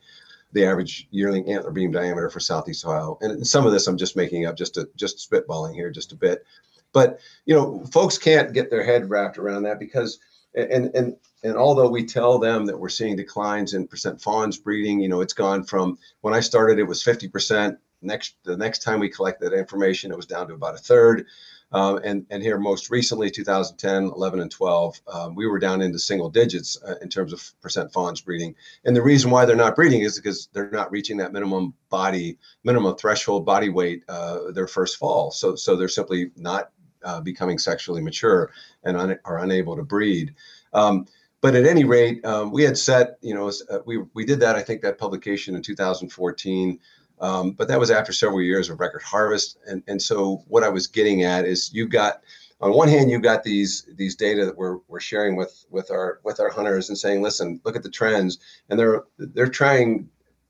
[0.51, 3.17] The average yearling antler beam diameter for Southeast Ohio.
[3.21, 6.15] And some of this I'm just making up, just to, just spitballing here just a
[6.15, 6.45] bit.
[6.91, 10.19] But, you know, folks can't get their head wrapped around that because,
[10.53, 14.99] and, and, and although we tell them that we're seeing declines in percent fawns breeding,
[14.99, 18.99] you know, it's gone from when I started, it was 50% next the next time
[18.99, 21.25] we collected that information, it was down to about a third.
[21.73, 25.97] Um, and, and here most recently, 2010, 11, and 12, um, we were down into
[25.97, 28.53] single digits uh, in terms of percent fawns breeding.
[28.85, 32.37] And the reason why they're not breeding is because they're not reaching that minimum body,
[32.63, 35.31] minimum threshold body weight uh, their first fall.
[35.31, 36.69] So, so they're simply not
[37.03, 38.51] uh, becoming sexually mature
[38.83, 40.35] and un- are unable to breed.
[40.73, 41.07] Um,
[41.41, 44.55] but at any rate, um, we had set, you know, uh, we, we did that,
[44.55, 46.79] I think that publication in 2014.
[47.23, 49.57] Um, but that was after several years of record harvest.
[49.65, 52.21] And, and so what I was getting at is you've got
[52.59, 56.19] on one hand, you've got these these data that we're, we're sharing with with our
[56.23, 58.39] with our hunters and saying, listen, look at the trends.
[58.69, 60.09] And they're they're trying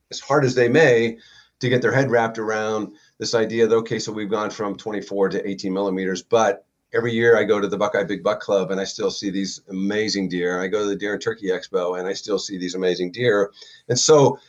[0.09, 1.19] as hard as they may
[1.59, 5.29] to get their head wrapped around this idea that okay, so we've gone from 24
[5.29, 8.81] to 18 millimeters, but every year I go to the Buckeye Big Buck Club and
[8.81, 10.59] I still see these amazing deer.
[10.59, 13.51] I go to the Deer and Turkey Expo and I still see these amazing deer.
[13.89, 14.39] And so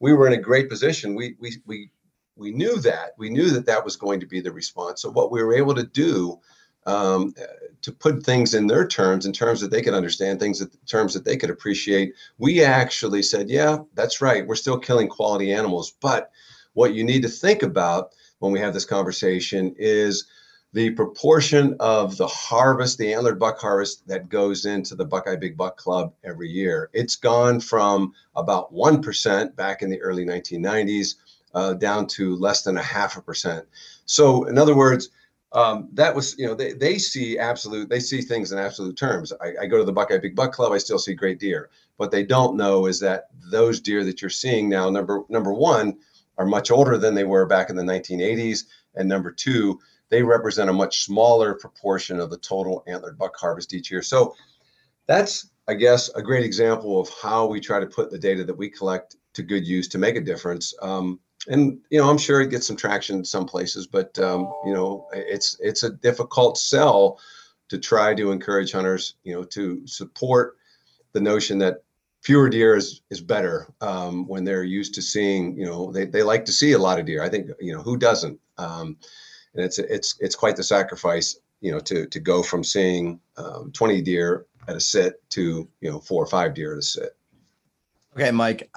[0.00, 1.14] we were in a great position.
[1.14, 1.90] We we we
[2.36, 5.02] we knew that we knew that that was going to be the response.
[5.02, 6.40] So what we were able to do
[6.86, 7.34] um,
[7.82, 11.14] to put things in their terms, in terms that they could understand, things in terms
[11.14, 12.14] that they could appreciate.
[12.38, 14.46] We actually said, yeah, that's right.
[14.46, 16.30] We're still killing quality animals, but
[16.74, 20.26] what you need to think about when we have this conversation is
[20.74, 25.56] the proportion of the harvest, the antlered buck harvest that goes into the Buckeye Big
[25.56, 26.90] Buck Club every year.
[26.92, 31.14] It's gone from about 1% back in the early 1990s
[31.54, 33.64] uh, down to less than a half a percent.
[34.04, 35.10] So, in other words,
[35.52, 39.32] um, that was, you know, they, they see absolute, they see things in absolute terms.
[39.40, 41.70] I, I go to the Buckeye Big Buck Club, I still see great deer.
[41.98, 45.98] What they don't know is that those deer that you're seeing now, number number one,
[46.36, 48.64] are much older than they were back in the 1980s,
[48.96, 49.78] and number two,
[50.14, 54.00] they represent a much smaller proportion of the total antlered buck harvest each year.
[54.00, 54.36] So
[55.06, 58.56] that's, I guess, a great example of how we try to put the data that
[58.56, 60.72] we collect to good use to make a difference.
[60.80, 64.52] Um, and you know, I'm sure it gets some traction in some places, but um,
[64.64, 67.18] you know, it's it's a difficult sell
[67.70, 70.58] to try to encourage hunters, you know, to support
[71.12, 71.82] the notion that
[72.22, 75.58] fewer deer is is better um, when they're used to seeing.
[75.58, 77.20] You know, they they like to see a lot of deer.
[77.20, 78.38] I think you know who doesn't.
[78.58, 78.96] Um,
[79.54, 83.70] and it's it's it's quite the sacrifice, you know, to to go from seeing um,
[83.72, 87.16] 20 deer at a sit to you know four or five deer at a sit.
[88.14, 88.70] Okay, Mike.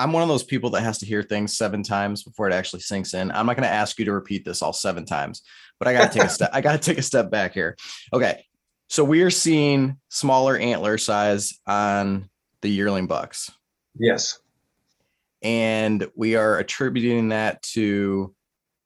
[0.00, 2.80] I'm one of those people that has to hear things seven times before it actually
[2.80, 3.32] sinks in.
[3.32, 5.42] I'm not going to ask you to repeat this all seven times,
[5.80, 6.50] but I got to take a step.
[6.54, 7.76] I got to take a step back here.
[8.12, 8.44] Okay,
[8.88, 12.30] so we are seeing smaller antler size on
[12.62, 13.50] the yearling bucks.
[13.98, 14.38] Yes.
[15.42, 18.34] And we are attributing that to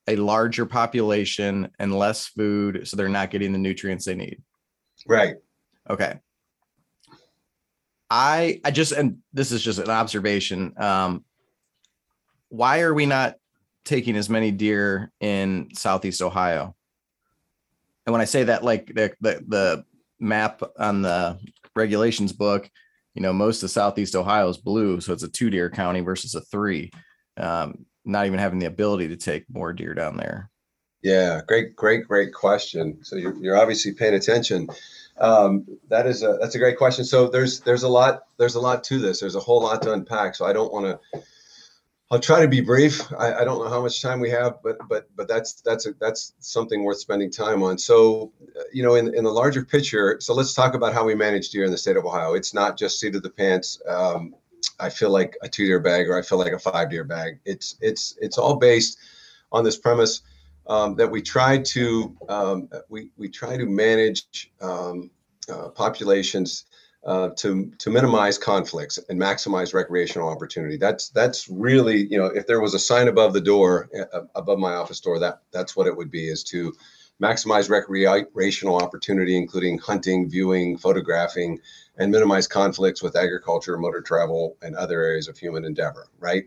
[0.08, 4.42] a larger population and less food, so they're not getting the nutrients they need.
[5.06, 5.36] Right.
[5.88, 6.18] Okay.
[8.10, 10.74] I I just and this is just an observation.
[10.76, 11.24] Um,
[12.48, 13.36] why are we not
[13.84, 16.76] taking as many deer in Southeast Ohio?
[18.04, 19.84] And when I say that, like the the, the
[20.20, 21.38] map on the
[21.74, 22.68] regulations book,
[23.14, 26.34] you know, most of Southeast Ohio is blue, so it's a two deer county versus
[26.34, 26.90] a three.
[27.38, 30.50] Um, not even having the ability to take more deer down there?
[31.02, 32.98] Yeah, great, great, great question.
[33.02, 34.68] So you're, you're obviously paying attention.
[35.18, 37.04] Um, that is a that's a great question.
[37.04, 39.20] So there's there's a lot there's a lot to this.
[39.20, 40.34] There's a whole lot to unpack.
[40.34, 41.22] So I don't want to.
[42.10, 43.10] I'll try to be brief.
[43.18, 45.94] I, I, don't know how much time we have, but but but that's that's a,
[45.98, 47.78] that's something worth spending time on.
[47.78, 48.32] So,
[48.72, 51.64] you know, in in the larger picture, so let's talk about how we manage deer
[51.64, 52.34] in the state of Ohio.
[52.34, 53.80] It's not just seat of the pants.
[53.88, 54.34] Um,
[54.78, 57.40] I feel like a two deer bag or I feel like a five deer bag.
[57.44, 58.98] It's it's it's all based
[59.50, 60.22] on this premise
[60.66, 65.10] um, that we try to um, we we try to manage um,
[65.52, 66.64] uh, populations
[67.04, 70.76] uh, to to minimize conflicts and maximize recreational opportunity.
[70.76, 74.58] That's that's really you know if there was a sign above the door uh, above
[74.58, 76.72] my office door that that's what it would be is to
[77.20, 81.60] maximize recreational opportunity, including hunting, viewing, photographing,
[81.98, 86.44] and minimize conflicts with agriculture, motor travel, and other areas of human endeavor, right?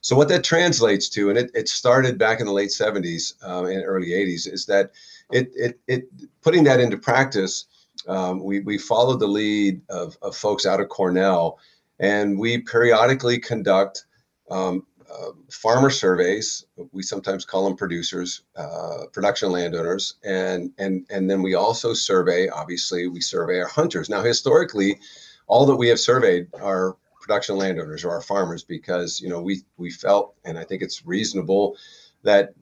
[0.00, 3.66] So what that translates to, and it, it started back in the late 70s um,
[3.66, 4.92] and early 80s, is that
[5.32, 6.08] it, it, it
[6.42, 7.66] putting that into practice,
[8.06, 11.58] um, we, we followed the lead of, of folks out of Cornell,
[11.98, 14.04] and we periodically conduct
[14.50, 16.64] um, uh, farmer surveys.
[16.92, 22.48] We sometimes call them producers, uh, production landowners, and and and then we also survey.
[22.48, 24.08] Obviously, we survey our hunters.
[24.08, 24.98] Now, historically,
[25.46, 29.62] all that we have surveyed are production landowners or our farmers because you know we
[29.76, 31.76] we felt, and I think it's reasonable
[32.22, 32.54] that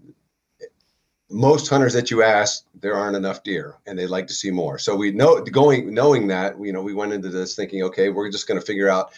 [1.33, 4.79] most hunters that you ask, there aren't enough deer, and they'd like to see more.
[4.79, 8.31] So we know going knowing that, you know, we went into this thinking, okay, we're
[8.31, 9.13] just going to figure out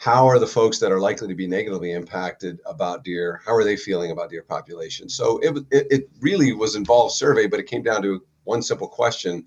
[0.00, 3.64] how are the folks that are likely to be negatively impacted about deer how are
[3.64, 5.10] they feeling about deer population?
[5.10, 8.88] So it, it, it really was involved survey but it came down to one simple
[8.88, 9.46] question.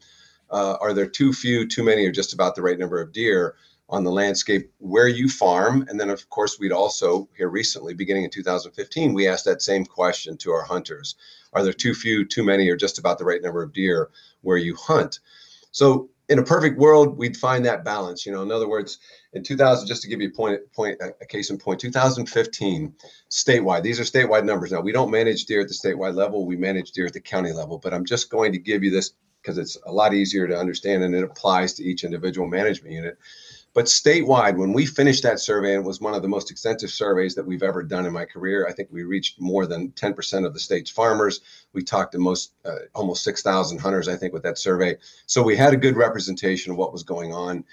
[0.51, 3.55] Uh, are there too few too many or just about the right number of deer
[3.89, 5.87] on the landscape where you farm?
[5.89, 9.85] And then of course we'd also here recently beginning in 2015 we asked that same
[9.85, 11.15] question to our hunters.
[11.53, 14.11] Are there too few too many or just about the right number of deer
[14.41, 15.19] where you hunt?
[15.71, 18.25] So in a perfect world, we'd find that balance.
[18.25, 18.97] You know, in other words,
[19.33, 22.91] in 2000, just to give you a point, point, a case in point, 2015,
[23.29, 23.83] statewide.
[23.83, 24.71] These are statewide numbers.
[24.71, 26.47] Now we don't manage deer at the statewide level.
[26.47, 27.77] We manage deer at the county level.
[27.77, 29.11] But I'm just going to give you this
[29.43, 33.19] because it's a lot easier to understand and it applies to each individual management unit.
[33.73, 36.91] But statewide, when we finished that survey, and it was one of the most extensive
[36.91, 38.67] surveys that we've ever done in my career.
[38.67, 41.41] I think we reached more than 10% of the state's farmers.
[41.73, 44.97] We talked to most, uh, almost 6,000 hunters, I think, with that survey.
[45.25, 47.63] So we had a good representation of what was going on.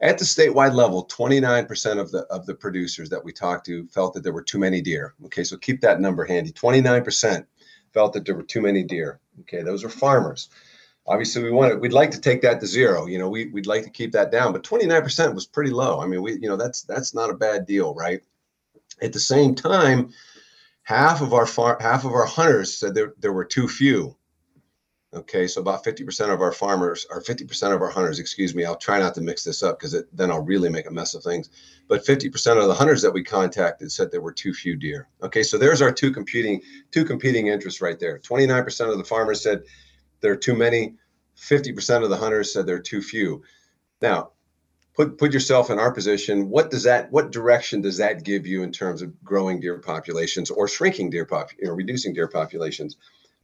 [0.00, 4.14] At the statewide level, 29% of the of the producers that we talked to felt
[4.14, 5.14] that there were too many deer.
[5.26, 6.52] Okay, so keep that number handy.
[6.52, 7.44] 29%
[7.92, 9.20] felt that there were too many deer.
[9.40, 10.48] Okay, those are farmers
[11.10, 13.66] obviously we want it we'd like to take that to zero you know we, we'd
[13.66, 16.00] like to keep that down but 29% was pretty low.
[16.00, 18.22] I mean we you know that's that's not a bad deal right?
[19.02, 20.10] At the same time
[20.82, 24.16] half of our far half of our hunters said there, there were too few.
[25.12, 28.76] Okay so about 50% of our farmers or 50% of our hunters excuse me i'll
[28.76, 31.50] try not to mix this up because then i'll really make a mess of things
[31.88, 35.08] but 50% of the hunters that we contacted said there were too few deer.
[35.24, 36.60] Okay so there's our two competing
[36.92, 38.20] two competing interests right there.
[38.20, 39.64] 29% of the farmers said
[40.20, 40.94] there are too many.
[41.36, 43.42] 50% of the hunters said there are too few.
[44.02, 44.32] Now,
[44.94, 46.50] put put yourself in our position.
[46.50, 50.50] What does that what direction does that give you in terms of growing deer populations
[50.50, 52.96] or shrinking deer pop, you know, reducing deer populations?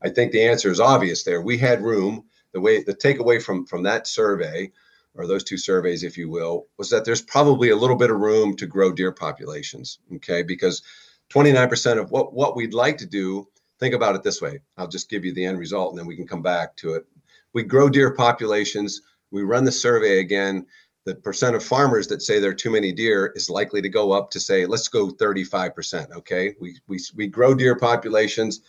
[0.02, 1.40] I think the answer is obvious there.
[1.40, 2.24] We had room.
[2.52, 4.72] The way the takeaway from from that survey
[5.14, 8.18] or those two surveys, if you will, was that there's probably a little bit of
[8.18, 9.98] room to grow deer populations.
[10.16, 10.82] Okay, because
[11.30, 14.60] 29% of what what we'd like to do think about it this way.
[14.76, 17.06] I'll just give you the end result and then we can come back to it.
[17.52, 19.02] We grow deer populations.
[19.30, 20.66] We run the survey again.
[21.04, 24.12] The percent of farmers that say there are too many deer is likely to go
[24.12, 26.10] up to say, let's go 35%.
[26.16, 26.54] Okay.
[26.60, 28.60] We, we, we grow deer populations.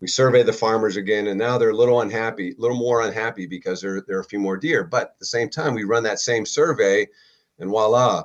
[0.00, 3.46] We survey the farmers again, and now they're a little unhappy, a little more unhappy
[3.46, 4.82] because there, there are a few more deer.
[4.82, 7.06] But at the same time, we run that same survey,
[7.58, 8.24] and voila,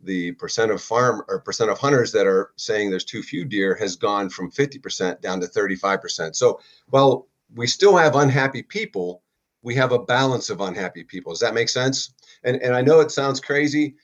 [0.00, 3.74] the percent of farm or percent of hunters that are saying there's too few deer
[3.74, 6.36] has gone from 50% down to 35%.
[6.36, 9.22] So while we still have unhappy people,
[9.62, 11.32] we have a balance of unhappy people.
[11.32, 12.14] Does that make sense?
[12.44, 13.96] And and I know it sounds crazy,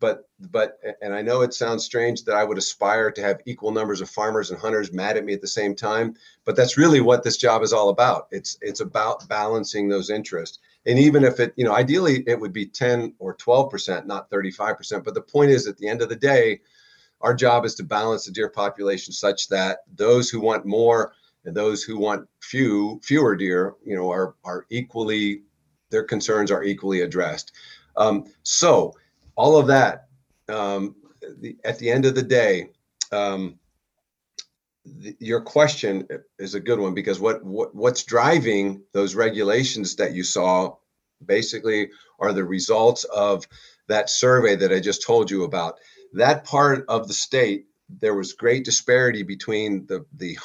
[0.00, 3.70] but but and I know it sounds strange that I would aspire to have equal
[3.70, 7.00] numbers of farmers and hunters mad at me at the same time, but that's really
[7.00, 8.28] what this job is all about.
[8.30, 12.52] It's it's about balancing those interests and even if it you know ideally it would
[12.52, 15.04] be 10 or 12 percent not 35 percent.
[15.04, 16.60] But the point is at the end of the day
[17.20, 21.12] our job is to balance the deer population such that those who want more
[21.44, 25.42] and those who want few fewer deer you know are are equally
[25.90, 27.52] their concerns are equally addressed.
[27.96, 28.94] Um, so
[29.36, 30.08] all of that
[30.48, 30.96] um,
[31.40, 32.70] the, at the end of the day
[33.12, 33.58] um,
[35.18, 36.06] your question
[36.38, 40.74] is a good one because what, what what's driving those regulations that you saw
[41.24, 43.46] basically are the results of
[43.88, 45.76] that survey that I just told you about.
[46.12, 50.36] That part of the state, there was great disparity between the the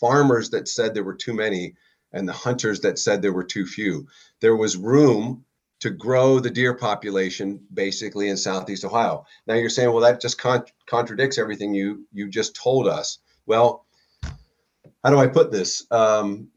[0.00, 1.74] farmers that said there were too many
[2.12, 4.06] and the hunters that said there were too few.
[4.40, 5.44] There was room
[5.80, 9.26] to grow the deer population basically in southeast Ohio.
[9.46, 13.18] Now you're saying, well, that just con- contradicts everything you you just told us.
[13.48, 13.86] Well,
[15.02, 15.86] how do I put this?
[15.90, 16.48] Um,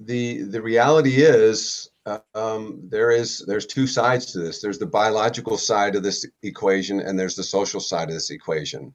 [0.00, 4.62] the the reality is uh, um, there is there's two sides to this.
[4.62, 8.94] There's the biological side of this equation, and there's the social side of this equation.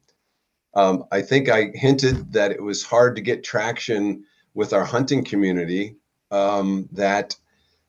[0.74, 4.24] Um, I think I hinted that it was hard to get traction
[4.56, 5.98] with our hunting community.
[6.32, 7.36] Um, that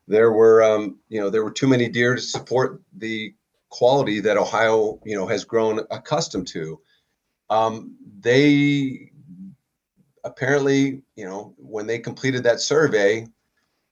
[0.07, 3.33] there were um, you know there were too many deer to support the
[3.69, 6.79] quality that Ohio you know has grown accustomed to
[7.49, 9.11] um, they
[10.23, 13.27] apparently, you know, when they completed that survey,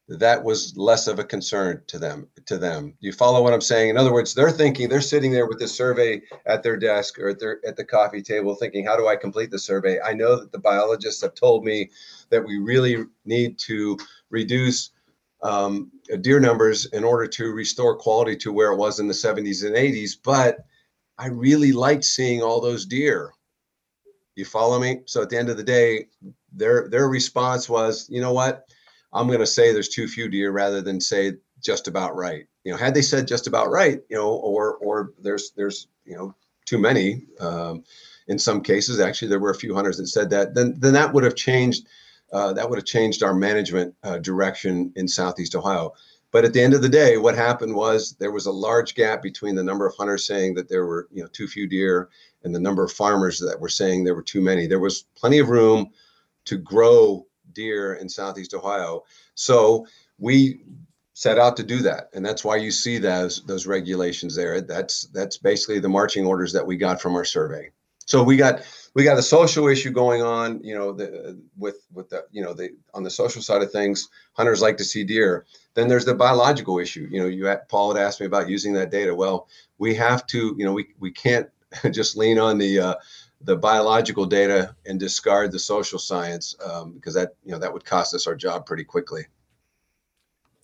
[0.08, 2.93] that was less of a concern to them to them.
[2.99, 3.89] You follow what i'm saying?
[3.89, 7.30] In other words they're thinking they're sitting there with this survey at their desk or
[7.30, 9.99] at their at the coffee table thinking how do i complete the survey?
[10.02, 11.89] I know that the biologists have told me
[12.30, 13.97] that we really need to
[14.30, 14.91] reduce
[15.43, 15.91] um,
[16.22, 19.76] deer numbers in order to restore quality to where it was in the 70s and
[19.76, 20.58] 80s but
[21.18, 23.32] i really liked seeing all those deer
[24.36, 25.01] you follow me?
[25.05, 26.07] So at the end of the day,
[26.51, 28.65] their their response was, you know what?
[29.13, 32.45] I'm going to say there's too few deer rather than say just about right.
[32.63, 36.15] You know, had they said just about right, you know, or or there's there's you
[36.15, 37.25] know too many.
[37.39, 37.84] Um,
[38.27, 40.55] in some cases, actually, there were a few hunters that said that.
[40.55, 41.88] Then then that would have changed.
[42.32, 45.91] Uh, that would have changed our management uh, direction in Southeast Ohio.
[46.32, 49.21] But at the end of the day, what happened was there was a large gap
[49.21, 52.09] between the number of hunters saying that there were you know too few deer
[52.43, 54.65] and the number of farmers that were saying there were too many.
[54.67, 55.91] There was plenty of room
[56.45, 59.03] to grow deer in Southeast Ohio.
[59.36, 59.86] So
[60.17, 60.63] we
[61.13, 65.03] set out to do that and that's why you see those those regulations there that's
[65.13, 67.69] that's basically the marching orders that we got from our survey
[68.06, 68.62] so we got
[68.93, 72.54] we got a social issue going on you know the, with with the you know
[72.54, 75.45] the on the social side of things hunters like to see deer.
[75.74, 77.08] Then there's the biological issue.
[77.10, 79.14] You know you paul had asked me about using that data.
[79.14, 79.47] Well
[79.78, 81.49] we have to you know we we can't
[81.91, 82.95] just lean on the uh,
[83.43, 87.86] the biological data and discard the social science um, because that you know that would
[87.86, 89.26] cost us our job pretty quickly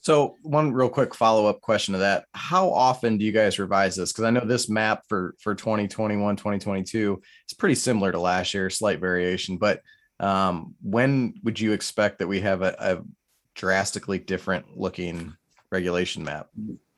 [0.08, 2.28] So one real quick follow-up question to that.
[2.32, 4.14] How often do you guys revise this?
[4.14, 8.70] Because I know this map for for 2021, 2022 is pretty similar to last year,
[8.70, 9.58] slight variation.
[9.58, 9.82] But
[10.22, 13.01] um, when would you expect that we have a, a
[13.53, 15.36] drastically different looking
[15.74, 16.47] regulation map?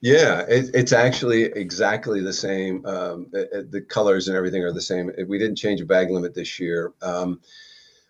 [0.01, 2.85] Yeah, it, it's actually exactly the same.
[2.85, 5.11] Um, it- it- the colors and everything are the same.
[5.27, 6.93] We didn't change a bag limit this year.
[7.01, 7.41] Um,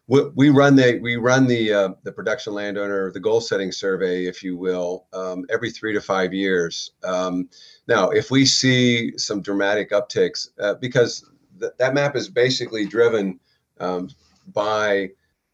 [0.10, 4.42] we, run the we run the uh, the production landowner the goal setting survey, if
[4.44, 6.92] you will, um, every three to five years.
[7.04, 7.50] Um,
[7.88, 11.30] now, if we see some dramatic upticks, uh, because
[11.60, 13.40] th- that map is basically driven
[13.80, 14.10] um,
[14.54, 15.10] by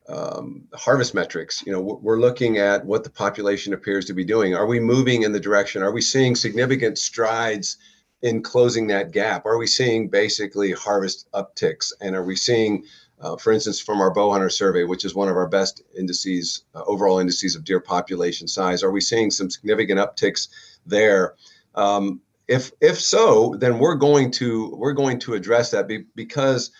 [0.07, 1.63] um, harvest metrics.
[1.65, 4.55] You know, we're looking at what the population appears to be doing.
[4.55, 5.83] Are we moving in the direction?
[5.83, 7.77] Are we seeing significant strides
[8.21, 9.45] in closing that gap?
[9.45, 11.91] Are we seeing basically harvest upticks?
[12.01, 12.83] And are we seeing,
[13.19, 16.63] uh, for instance, from our bow hunter survey, which is one of our best indices,
[16.73, 20.49] uh, overall indices of deer population size, are we seeing some significant upticks
[20.85, 21.35] there?
[21.75, 26.71] Um, if if so, then we're going to we're going to address that be, because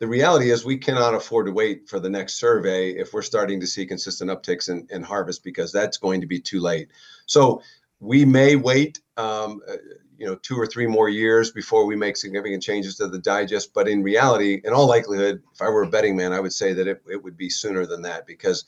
[0.00, 3.60] the reality is we cannot afford to wait for the next survey if we're starting
[3.60, 6.88] to see consistent upticks in, in harvest because that's going to be too late.
[7.26, 7.62] So
[8.00, 9.60] we may wait, um,
[10.24, 13.74] you know, two or three more years before we make significant changes to the digest.
[13.74, 16.72] But in reality, in all likelihood, if I were a betting man, I would say
[16.72, 18.64] that it, it would be sooner than that because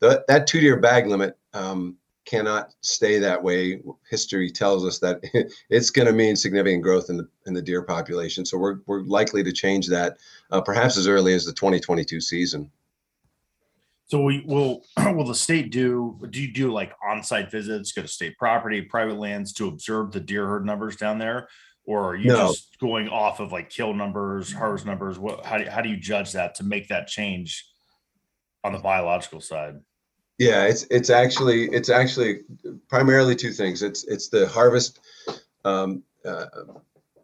[0.00, 1.96] the, that two-year bag limit um,
[2.26, 3.80] cannot stay that way.
[4.10, 5.22] History tells us that
[5.70, 8.44] it's going to mean significant growth in the in the deer population.
[8.44, 10.18] So we're we're likely to change that
[10.50, 12.70] uh, perhaps as early as the 2022 season.
[14.08, 18.08] So we will will the state do do you do like on-site visits, go to
[18.08, 21.48] state property, private lands to observe the deer herd numbers down there?
[21.84, 22.48] Or are you No.
[22.48, 25.18] just going off of like kill numbers, harvest numbers?
[25.18, 27.66] What how do you, how do you judge that to make that change
[28.64, 29.76] on the biological side?
[30.38, 32.40] Yeah, it's it's actually it's actually
[32.88, 33.82] primarily two things.
[33.82, 35.00] It's it's the harvest
[35.64, 36.46] um, uh,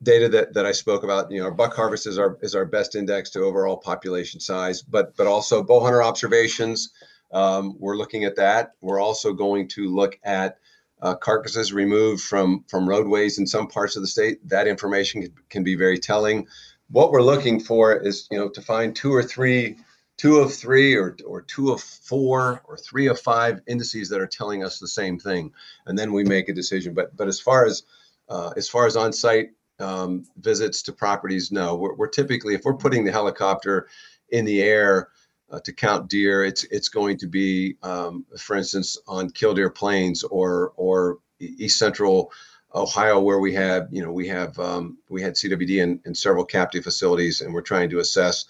[0.05, 1.31] data that that I spoke about.
[1.31, 5.17] You know, buck harvest is our is our best index to overall population size, but
[5.17, 6.91] but also bow hunter observations.
[7.33, 8.73] Um, we're looking at that.
[8.81, 10.59] We're also going to look at
[11.03, 14.47] uh, carcasses removed from from roadways in some parts of the state.
[14.49, 16.47] That information can, can be very telling.
[16.91, 19.79] What we're looking for is you know to find two or three
[20.17, 24.29] two of three or, or two of four or three of five indices that are
[24.29, 25.53] telling us the same thing
[25.87, 27.83] and then we make a decision but but as far as
[28.29, 29.51] uh, as far as on-site
[29.81, 33.89] um, visits to properties no we're, we're typically if we're putting the helicopter
[34.31, 35.09] in the air
[35.51, 40.23] uh, to count deer it's it's going to be um, for instance on killdeer plains
[40.25, 42.33] or or east central
[42.75, 46.45] ohio where we have you know we have um, we had cwd in, in several
[46.45, 48.47] captive facilities and we're trying to assess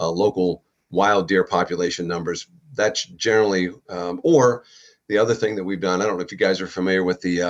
[0.00, 2.46] uh, local wild deer population numbers.
[2.74, 4.64] That's generally, um, or
[5.08, 6.00] the other thing that we've done.
[6.00, 7.42] I don't know if you guys are familiar with the,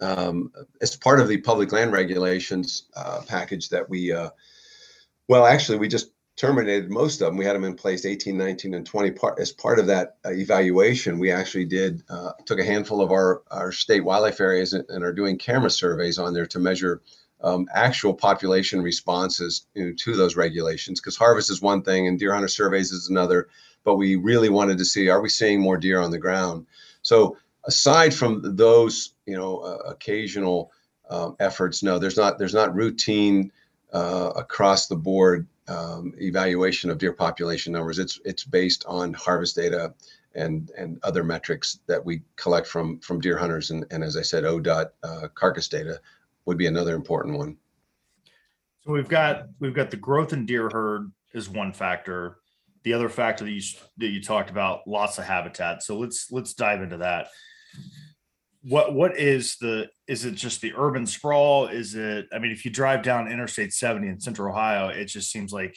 [0.00, 4.30] um, as part of the public land regulations uh, package that we, uh,
[5.28, 7.36] well, actually, we just terminated most of them.
[7.36, 9.10] We had them in place 18, 19, and 20.
[9.12, 13.10] Part as part of that uh, evaluation, we actually did uh, took a handful of
[13.10, 17.02] our our state wildlife areas and, and are doing camera surveys on there to measure
[17.44, 22.18] um, actual population responses you know, to those regulations because harvest is one thing and
[22.18, 23.48] deer hunter surveys is another
[23.84, 26.66] but we really wanted to see are we seeing more deer on the ground
[27.02, 27.36] so
[27.66, 30.70] aside from those you know uh, occasional
[31.10, 33.50] um, efforts no there's not there's not routine
[33.92, 39.56] uh, across the board um, evaluation of deer population numbers it's it's based on harvest
[39.56, 39.94] data
[40.34, 44.22] and and other metrics that we collect from from deer hunters and, and as i
[44.22, 46.00] said odot uh, carcass data
[46.44, 47.56] would be another important one.
[48.84, 52.38] So we've got we've got the growth in deer herd is one factor.
[52.82, 53.62] The other factor that you
[53.98, 55.82] that you talked about, lots of habitat.
[55.82, 57.28] So let's let's dive into that.
[58.62, 61.66] What what is the is it just the urban sprawl?
[61.66, 65.30] Is it i mean if you drive down interstate 70 in central ohio it just
[65.30, 65.76] seems like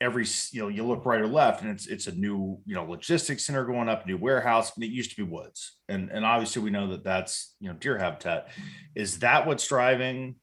[0.00, 2.84] every you know you look right or left and it's it's a new you know
[2.84, 4.72] logistics center going up new warehouse.
[4.76, 5.78] And it used to be woods.
[5.88, 8.48] And and obviously we know that that's you know deer habitat.
[8.94, 10.36] Is that what's driving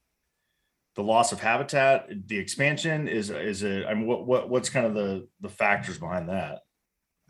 [0.96, 3.08] the loss of habitat the expansion?
[3.08, 6.60] Is is it i mean what what what's kind of the the factors behind that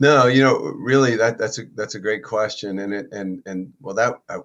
[0.03, 3.71] no, you know, really, that that's a that's a great question, and it and and
[3.79, 4.39] well, that uh,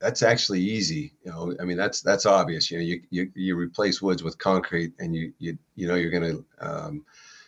[0.00, 1.14] that's actually easy.
[1.24, 2.68] You know, I mean, that's that's obvious.
[2.68, 6.10] You know, you you, you replace woods with concrete, and you you you know you're
[6.10, 7.04] to um,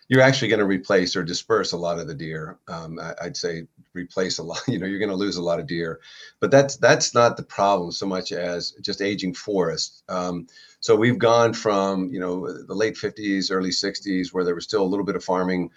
[0.07, 2.57] you're actually going to replace or disperse a lot of the deer.
[2.69, 4.62] Um, I, would say replace a lot.
[4.69, 5.99] You know, you're going to lose a lot of deer,
[6.39, 10.05] but that's that's not the problem so much as just aging forest.
[10.09, 10.47] Um,
[10.79, 14.85] so we've gone from you know the late 50s, early 60s, where there was still
[14.85, 15.73] a little bit of farming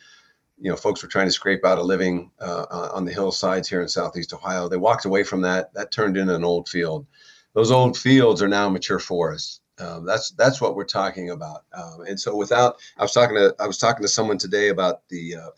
[0.62, 3.82] you know, folks were trying to scrape out a living uh, on the hillsides here
[3.82, 4.68] in Southeast Ohio.
[4.68, 5.74] They walked away from that.
[5.74, 7.06] That turned into an old field.
[7.54, 9.62] Those old fields are now mature forests.
[9.80, 11.64] Um, that's that's what we're talking about.
[11.74, 15.08] Um, and so, without, I was talking to I was talking to someone today about
[15.08, 15.50] the uh,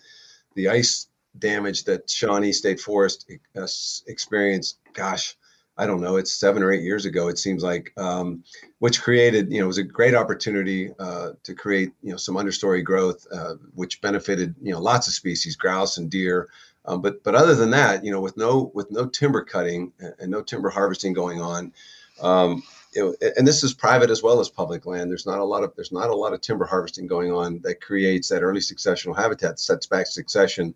[0.56, 1.08] the ice
[1.40, 3.68] damage that Shawnee State Forest uh,
[4.08, 4.78] experienced.
[4.94, 5.36] Gosh,
[5.82, 8.44] I don't know, it's seven or eight years ago, it seems like, um,
[8.78, 12.36] which created, you know, it was a great opportunity uh, to create, you know, some
[12.36, 16.50] understory growth, uh, which benefited, you know, lots of species, grouse and deer.
[16.86, 20.30] Um, but but other than that, you know, with no with no timber cutting and
[20.30, 21.74] no timber harvesting going on,
[22.22, 22.62] um,
[22.96, 25.10] know, and this is private as well as public land.
[25.10, 27.82] There's not a lot of there's not a lot of timber harvesting going on that
[27.82, 30.76] creates that early successional habitat, sets back succession.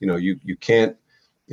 [0.00, 0.96] You know, you you can't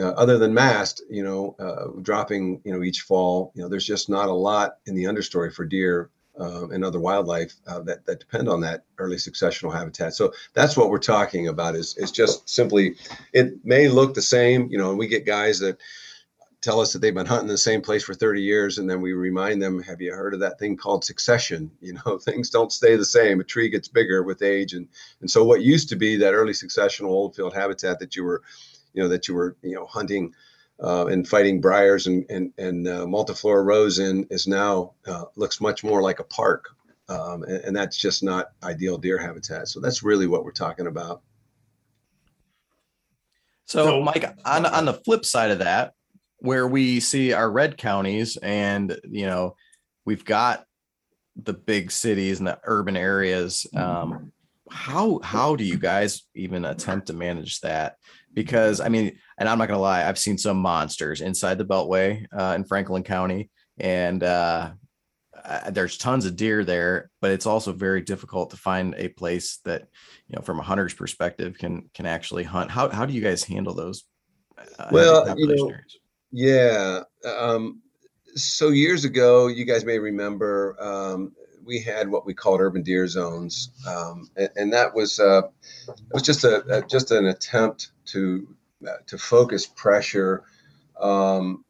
[0.01, 3.85] uh, other than mast, you know, uh, dropping, you know, each fall, you know, there's
[3.85, 8.05] just not a lot in the understory for deer uh, and other wildlife uh, that
[8.05, 10.13] that depend on that early successional habitat.
[10.13, 11.75] So that's what we're talking about.
[11.75, 12.95] Is is just simply,
[13.33, 15.77] it may look the same, you know, and we get guys that
[16.61, 19.13] tell us that they've been hunting the same place for 30 years and then we
[19.13, 22.95] remind them have you heard of that thing called succession you know things don't stay
[22.95, 24.87] the same a tree gets bigger with age and
[25.21, 28.41] and so what used to be that early successional old field habitat that you were
[28.93, 30.33] you know that you were you know hunting
[30.81, 35.61] uh, and fighting briars and and, and uh, multiflora rose in is now uh, looks
[35.61, 36.69] much more like a park,
[37.09, 39.67] um, and, and, that's just not ideal deer habitat.
[39.67, 41.21] So that's really what we're talking about.
[43.65, 45.93] So, so Mike, on on the flip side of that,
[46.39, 49.55] where we see our red counties, and you know,
[50.05, 50.65] we've got
[51.35, 53.67] the big cities and the urban areas.
[53.75, 54.31] Um,
[54.69, 57.97] how how do you guys even attempt to manage that?
[58.33, 62.25] Because I mean, and I'm not gonna lie, I've seen some monsters inside the Beltway
[62.37, 64.71] uh, in Franklin County, and uh,
[65.71, 69.87] there's tons of deer there, but it's also very difficult to find a place that,
[70.27, 72.71] you know, from a hunter's perspective, can can actually hunt.
[72.71, 74.03] How how do you guys handle those?
[74.77, 75.71] Uh, well, you know,
[76.31, 77.01] yeah.
[77.25, 77.81] Um,
[78.35, 81.33] so years ago, you guys may remember um,
[81.69, 85.43] we had what we called urban deer zones, um, and, and, that was uh,
[85.87, 88.47] it was just a, a, just an attempt to
[88.85, 90.43] uh, to focus pressure.
[90.99, 91.63] Um,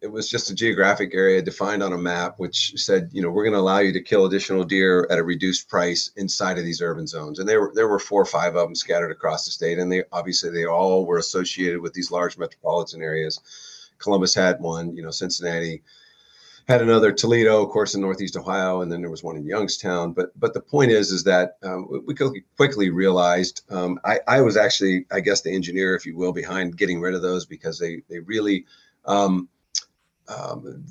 [0.00, 3.42] it was just a geographic area defined on a map, which said, you know, we're
[3.42, 6.82] going to allow you to kill additional deer at a reduced price inside of these
[6.82, 7.38] urban zones.
[7.40, 9.90] And there were there were four or five of them scattered across the state, and
[9.90, 13.40] they obviously they all were associated with these large metropolitan areas.
[13.98, 15.82] Columbus had one, you know, Cincinnati,
[16.66, 20.12] had another Toledo, of course, in Northeast Ohio, and then there was one in Youngstown.
[20.12, 22.14] But but the point is, is that um, we
[22.56, 26.76] quickly realized um, I, I was actually, I guess, the engineer, if you will, behind
[26.76, 28.64] getting rid of those because they they really,
[29.04, 29.48] um,
[30.28, 30.84] um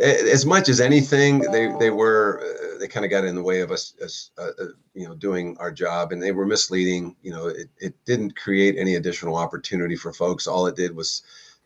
[0.00, 3.60] as much as anything, they they were uh, they kind of got in the way
[3.60, 7.14] of us, us uh, uh, you know, doing our job, and they were misleading.
[7.22, 10.48] You know, it it didn't create any additional opportunity for folks.
[10.48, 11.22] All it did was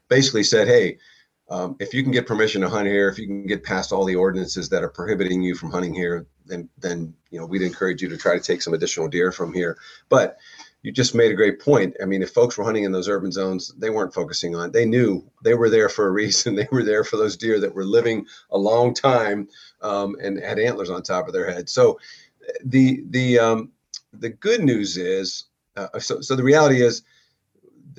[0.08, 0.98] basically said, hey
[1.50, 4.04] um, if you can get permission to hunt here, if you can get past all
[4.04, 8.00] the ordinances that are prohibiting you from hunting here, then then you know we'd encourage
[8.00, 9.76] you to try to take some additional deer from here.
[10.08, 10.38] But
[10.82, 11.94] you just made a great point.
[12.00, 14.70] I mean, if folks were hunting in those urban zones, they weren't focusing on.
[14.70, 16.54] They knew they were there for a reason.
[16.60, 19.48] They were there for those deer that were living a long time
[19.82, 21.68] um, and had antlers on top of their head.
[21.68, 21.98] So
[22.64, 23.72] the the um,
[24.12, 25.44] the good news is,
[25.76, 27.02] uh, so so the reality is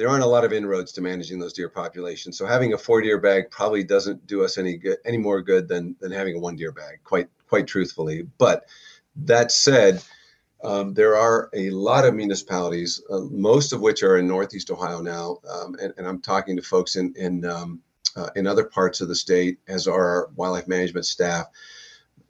[0.01, 2.35] there aren't a lot of inroads to managing those deer populations.
[2.35, 5.67] So having a four deer bag probably doesn't do us any good, any more good
[5.67, 7.01] than than having a one deer bag.
[7.03, 8.23] Quite quite truthfully.
[8.39, 8.65] But
[9.15, 10.03] that said,
[10.63, 15.01] um, there are a lot of municipalities, uh, most of which are in Northeast Ohio
[15.01, 17.79] now, um, and, and, I'm talking to folks in in um,
[18.15, 21.45] uh, in other parts of the state, as are our wildlife management staff.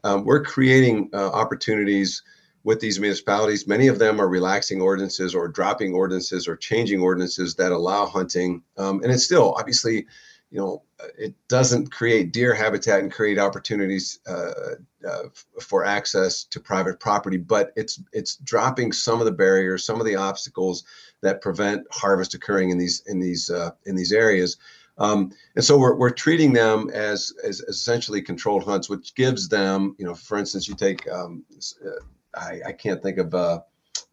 [0.04, 2.22] Um, we're creating uh, opportunities
[2.64, 3.68] with these municipalities.
[3.68, 8.62] Many of them are relaxing ordinances or dropping ordinances or changing ordinances that allow hunting.
[8.78, 10.06] Um, and it's still obviously,
[10.52, 10.84] you know,
[11.18, 14.76] it doesn't create deer habitat and create opportunities uh,
[15.10, 15.24] uh,
[15.62, 20.06] for access to private property, but it's it's dropping some of the barriers, some of
[20.06, 20.84] the obstacles
[21.22, 24.58] that prevent harvest occurring in these in these uh, in these areas.
[24.98, 29.96] Um, and so we're, we're treating them as, as essentially controlled hunts, which gives them,
[29.98, 31.44] you know, for instance, you take, um,
[31.84, 31.90] uh,
[32.36, 33.62] I, I can't think of, uh,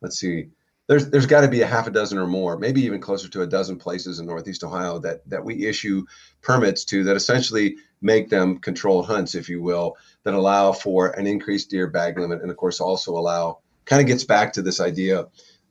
[0.01, 0.49] let's see,
[0.89, 3.43] there's there's got to be a half a dozen or more, maybe even closer to
[3.43, 6.05] a dozen places in Northeast Ohio that that we issue
[6.41, 11.27] permits to that essentially make them controlled hunts, if you will, that allow for an
[11.27, 14.81] increased deer bag limit, and of course also allow kind of gets back to this
[14.81, 15.27] idea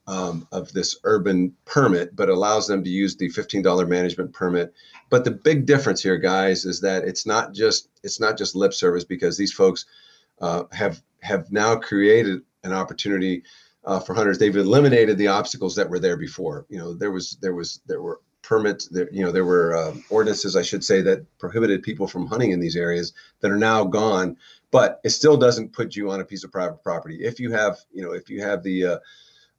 [0.08, 4.74] um, of this urban permit, but allows them to use the $15 management permit.
[5.10, 8.74] But the big difference here, guys, is that it's not just it's not just lip
[8.74, 9.86] service because these folks
[10.42, 13.44] uh, have have now created an opportunity
[13.86, 14.38] uh, for hunters.
[14.38, 16.66] They've eliminated the obstacles that were there before.
[16.70, 20.02] You know, there was there was there were permits there you know there were um,
[20.10, 23.12] ordinances i should say that prohibited people from hunting in these areas
[23.42, 24.38] that are now gone
[24.72, 27.78] but it still doesn't put you on a piece of private property if you have
[27.92, 28.98] you know if you have the uh,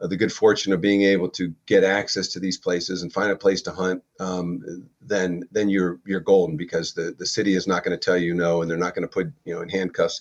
[0.00, 3.36] the good fortune of being able to get access to these places and find a
[3.36, 7.82] place to hunt, um, then then you're you're golden because the the city is not
[7.82, 10.20] going to tell you no, and they're not going to put you know in handcuffs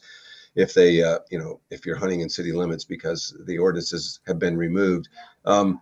[0.58, 4.40] if they uh, you know if you're hunting in city limits because the ordinances have
[4.40, 5.08] been removed.
[5.46, 5.80] Um,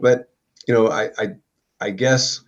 [0.00, 0.30] but
[0.68, 1.34] you know, I, I
[1.80, 2.42] I guess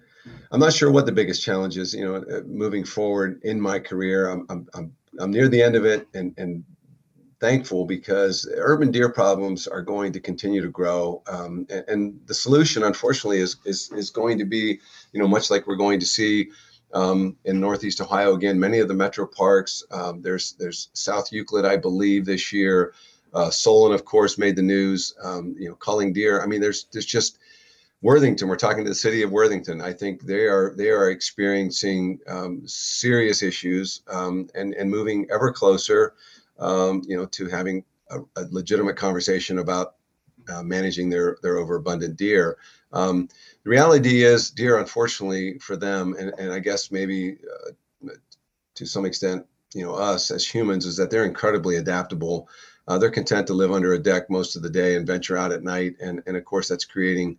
[0.53, 1.95] I'm not sure what the biggest challenge is.
[1.95, 5.75] You know, uh, moving forward in my career, I'm I'm I'm, I'm near the end
[5.75, 6.63] of it, and and
[7.41, 12.35] thankful because urban deer problems are going to continue to grow, um, and, and, the
[12.35, 14.79] solution, unfortunately, is, is is going to be,
[15.13, 16.51] you know, much like we're going to see
[16.93, 18.59] um, in Northeast Ohio again.
[18.59, 19.83] Many of the metro parks.
[19.91, 22.95] Um, there's there's South Euclid, I believe, this year.
[23.33, 25.15] Uh, Solon, of course, made the news.
[25.23, 26.43] Um, you know, culling deer.
[26.43, 27.39] I mean, there's there's just
[28.03, 28.49] Worthington.
[28.49, 29.81] We're talking to the city of Worthington.
[29.81, 35.53] I think they are they are experiencing um, serious issues um, and and moving ever
[35.53, 36.15] closer
[36.61, 39.95] um, you know, to having a, a legitimate conversation about
[40.51, 42.59] uh, managing their their overabundant deer.
[42.93, 43.29] Um,
[43.65, 48.11] the reality is, deer, unfortunately for them, and, and I guess maybe uh,
[48.75, 52.49] to some extent, you know, us as humans, is that they're incredibly adaptable.
[52.89, 55.53] Uh, they're content to live under a deck most of the day and venture out
[55.53, 57.39] at night, and and of course that's creating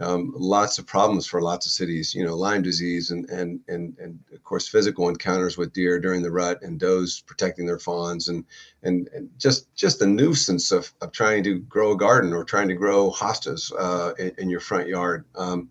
[0.00, 2.14] um, lots of problems for lots of cities.
[2.14, 6.22] You know, Lyme disease and and and and of course physical encounters with deer during
[6.22, 8.44] the rut and does protecting their fawns and
[8.82, 12.68] and, and just just the nuisance of, of trying to grow a garden or trying
[12.68, 15.24] to grow hostas uh, in, in, your front yard.
[15.34, 15.70] Um,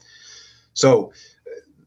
[0.74, 1.14] so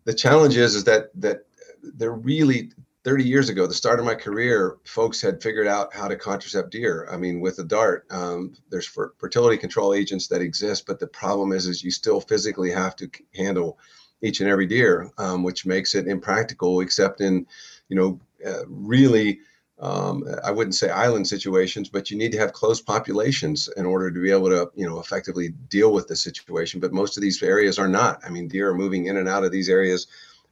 [0.05, 1.45] the challenge is is that that
[1.83, 2.71] they're really
[3.09, 6.69] 30 years ago, the start of my career, folks had figured out how to contracept
[6.69, 7.09] deer.
[7.11, 11.53] I mean, with a dart, um, there's fertility control agents that exist, but the problem
[11.53, 13.79] is, is you still physically have to handle
[14.21, 17.47] each and every deer, um, which makes it impractical, except in,
[17.89, 19.41] you know, uh, really,
[19.79, 24.11] um, I wouldn't say island situations, but you need to have close populations in order
[24.11, 26.79] to be able to, you know, effectively deal with the situation.
[26.79, 28.21] But most of these areas are not.
[28.23, 30.09] I mean, deer are moving in and out of these areas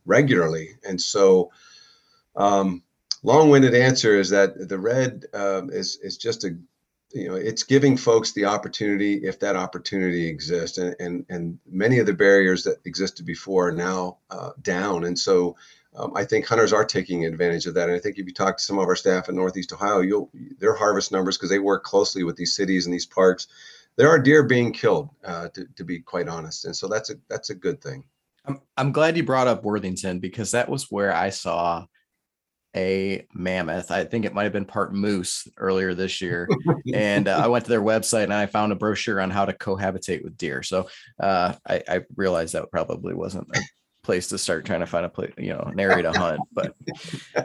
[0.06, 1.50] regularly, and so
[2.36, 2.82] um,
[3.22, 6.56] long-winded answer is that the red um, is is just a
[7.12, 11.98] you know it's giving folks the opportunity if that opportunity exists and and, and many
[11.98, 15.04] of the barriers that existed before are now uh, down.
[15.04, 15.56] And so
[15.94, 17.88] um, I think hunters are taking advantage of that.
[17.88, 20.30] And I think if you talk to some of our staff in Northeast Ohio you'll
[20.58, 23.48] their harvest numbers because they work closely with these cities and these parks
[23.96, 26.66] there are deer being killed uh, to, to be quite honest.
[26.66, 28.04] And so that's a that's a good thing.
[28.44, 31.86] I'm, I'm glad you brought up Worthington because that was where I saw
[32.76, 33.90] a mammoth.
[33.90, 36.48] I think it might have been part moose earlier this year.
[36.94, 39.52] and uh, I went to their website and I found a brochure on how to
[39.52, 40.62] cohabitate with deer.
[40.62, 43.60] So uh, I, I, realized that probably wasn't a
[44.02, 46.40] place to start trying to find a place, you know, an area to hunt.
[46.52, 46.74] But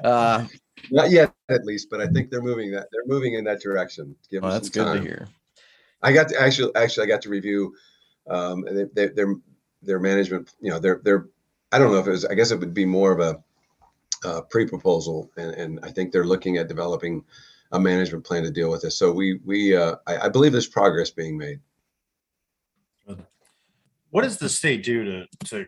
[0.04, 0.46] uh,
[0.92, 1.90] not yet, at least.
[1.90, 4.16] But I think they're moving that they're moving in that direction.
[4.30, 4.98] Give well, that's good time.
[4.98, 5.28] to hear.
[6.02, 7.74] I got to actually actually I got to review
[8.30, 9.36] um, they, they, their
[9.82, 10.52] their management.
[10.60, 11.28] You know, their their
[11.72, 12.26] I don't know if it was.
[12.26, 13.44] I guess it would be more of a
[14.24, 17.24] uh, pre-proposal, and, and I think they're looking at developing
[17.72, 18.97] a management plan to deal with this.
[18.97, 21.59] So we we uh, I, I believe there's progress being made.
[24.09, 25.65] What does the state do to to,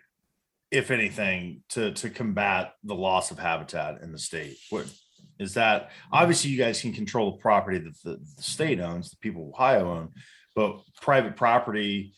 [0.70, 4.58] if anything, to to combat the loss of habitat in the state?
[4.70, 4.86] What
[5.40, 5.92] is that?
[6.12, 9.54] Obviously, you guys can control the property that the, the state owns, the people of
[9.54, 10.10] Ohio own,
[10.56, 12.14] but private property,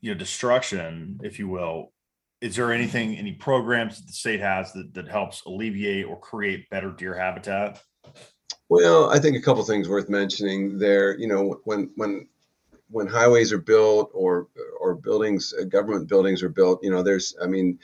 [0.00, 1.92] you know, destruction, if you will,
[2.40, 6.68] is there anything, any programs that the state has that, that helps alleviate or create
[6.70, 7.82] better deer habitat?
[8.68, 11.16] Well, I think a couple things worth mentioning there.
[11.18, 12.28] You know, when when
[12.90, 14.48] when highways are built or
[14.80, 17.78] or buildings, uh, government buildings are built, you know, there's, I mean,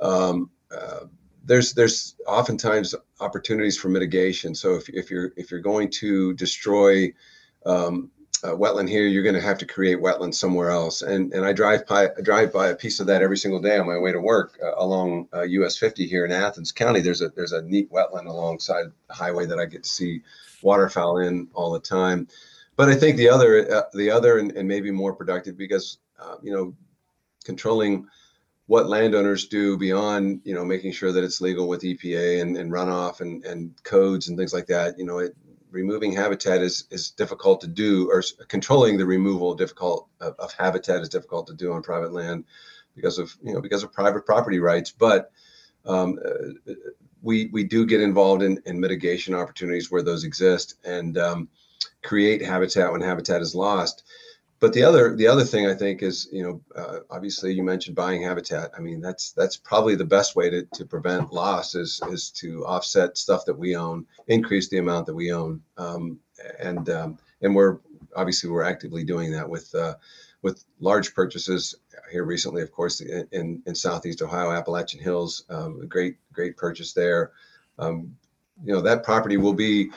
[0.00, 1.06] um, uh,
[1.44, 4.54] there's there's oftentimes opportunities for mitigation.
[4.54, 7.12] So if, if you're if you're going to destroy
[7.64, 8.10] um,
[8.46, 11.02] a wetland here, you're going to have to create wetland somewhere else.
[11.02, 13.86] And and I drive by drive by a piece of that every single day on
[13.86, 17.00] my way to work uh, along uh, US 50 here in Athens County.
[17.00, 20.22] There's a there's a neat wetland alongside the highway that I get to see
[20.62, 22.28] waterfowl in all the time.
[22.76, 26.36] But I think the other uh, the other and, and maybe more productive because uh,
[26.42, 26.74] you know
[27.44, 28.06] controlling
[28.66, 32.72] what landowners do beyond you know making sure that it's legal with EPA and, and
[32.72, 34.98] runoff and, and codes and things like that.
[34.98, 35.36] You know, it,
[35.70, 41.02] removing habitat is is difficult to do, or controlling the removal difficult of, of, habitat
[41.02, 42.44] is difficult to do on private land
[42.94, 44.90] because of you know because of private property rights.
[44.90, 45.30] But
[45.84, 46.72] um, uh,
[47.22, 51.48] we we do get involved in, in mitigation opportunities where those exist and um,
[52.02, 54.04] create habitat when habitat is lost
[54.58, 57.96] but the other the other thing I think is you know uh, obviously you mentioned
[57.96, 58.70] buying habitat.
[58.76, 62.64] I mean that's that's probably the best way to, to prevent loss is is to
[62.66, 66.18] offset stuff that we own, increase the amount that we own, um,
[66.58, 67.78] and um, and we're
[68.14, 69.94] obviously we're actively doing that with uh,
[70.42, 71.74] with large purchases
[72.10, 72.62] here recently.
[72.62, 77.32] Of course, in in Southeast Ohio, Appalachian Hills, um, a great great purchase there.
[77.78, 78.16] Um,
[78.64, 79.90] you know that property will be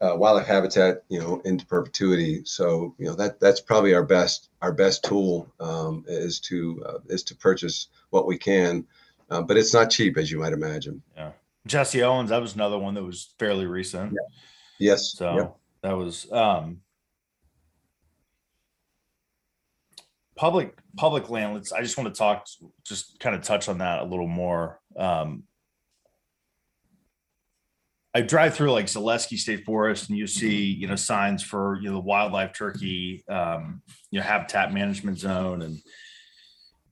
[0.00, 2.42] uh, wildlife habitat, you know, into perpetuity.
[2.44, 6.98] So, you know, that that's probably our best our best tool um, is to uh,
[7.08, 8.86] is to purchase what we can,
[9.30, 11.02] uh, but it's not cheap as you might imagine.
[11.16, 11.32] Yeah,
[11.66, 14.12] Jesse Owens, that was another one that was fairly recent.
[14.12, 14.90] Yeah.
[14.90, 15.12] Yes.
[15.16, 15.56] So yep.
[15.82, 16.80] that was um,
[20.36, 21.54] public public land.
[21.54, 21.72] Let's.
[21.72, 22.46] I just want to talk,
[22.84, 24.80] just kind of touch on that a little more.
[24.96, 25.44] Um,
[28.14, 31.88] I drive through like Zaleski State Forest and you see, you know, signs for, you
[31.88, 35.62] know, the wildlife turkey, um, you know, habitat management zone.
[35.62, 35.78] And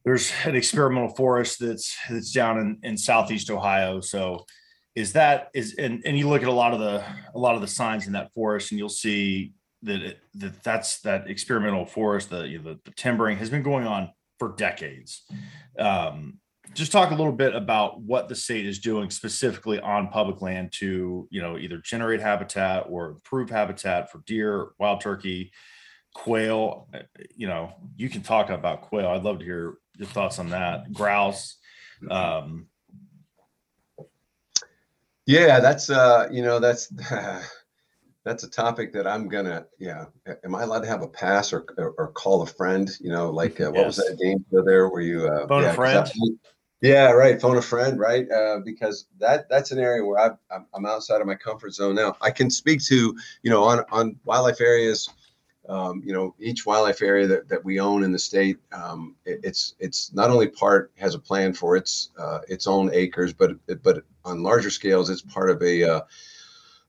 [0.04, 4.00] there's an experimental forest that's, that's down in, in Southeast Ohio.
[4.00, 4.44] So
[4.94, 7.02] is that is, and, and you look at a lot of the,
[7.34, 9.52] a lot of the signs in that forest and you'll see
[9.82, 13.62] that, it, that that's that experimental forest, the, you know, the, the timbering has been
[13.62, 15.22] going on for decades.
[15.78, 16.40] Um,
[16.76, 20.72] just talk a little bit about what the state is doing specifically on public land
[20.72, 25.52] to you know either generate habitat or improve habitat for deer wild turkey
[26.14, 26.88] quail.
[27.34, 29.08] You know you can talk about quail.
[29.08, 30.92] I'd love to hear your thoughts on that.
[30.92, 31.56] Grouse
[32.10, 32.66] um,
[35.26, 36.88] yeah that's uh you know that's
[38.24, 40.04] that's a topic that i'm gonna yeah
[40.44, 42.96] am i allowed to have a pass or or, or call a friend?
[43.00, 43.96] You know like uh, what yes.
[43.98, 46.10] was that game there where you uh phone yeah, a friend
[46.82, 47.40] yeah, right.
[47.40, 48.30] Phone a friend, right?
[48.30, 52.16] Uh, because that that's an area where i am outside of my comfort zone now.
[52.20, 55.08] I can speak to you know on on wildlife areas.
[55.68, 59.40] Um, you know, each wildlife area that, that we own in the state, um, it,
[59.42, 63.52] it's it's not only part has a plan for its uh, its own acres, but
[63.82, 66.00] but on larger scales, it's part of a uh,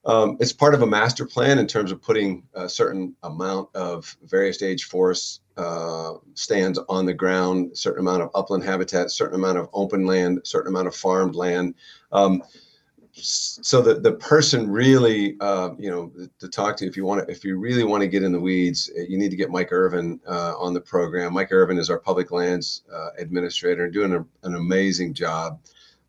[0.08, 4.16] um, it's part of a master plan in terms of putting a certain amount of
[4.24, 9.58] various age forests uh, stands on the ground, certain amount of upland habitat, certain amount
[9.58, 11.74] of open land, certain amount of farmed land.
[12.10, 12.42] Um,
[13.12, 17.30] so the, the person really, uh, you know, to talk to, if you want to,
[17.30, 20.20] if you really want to get in the weeds, you need to get Mike Irvin
[20.26, 21.34] uh, on the program.
[21.34, 25.58] Mike Irvin is our public lands uh, administrator and doing a, an amazing job.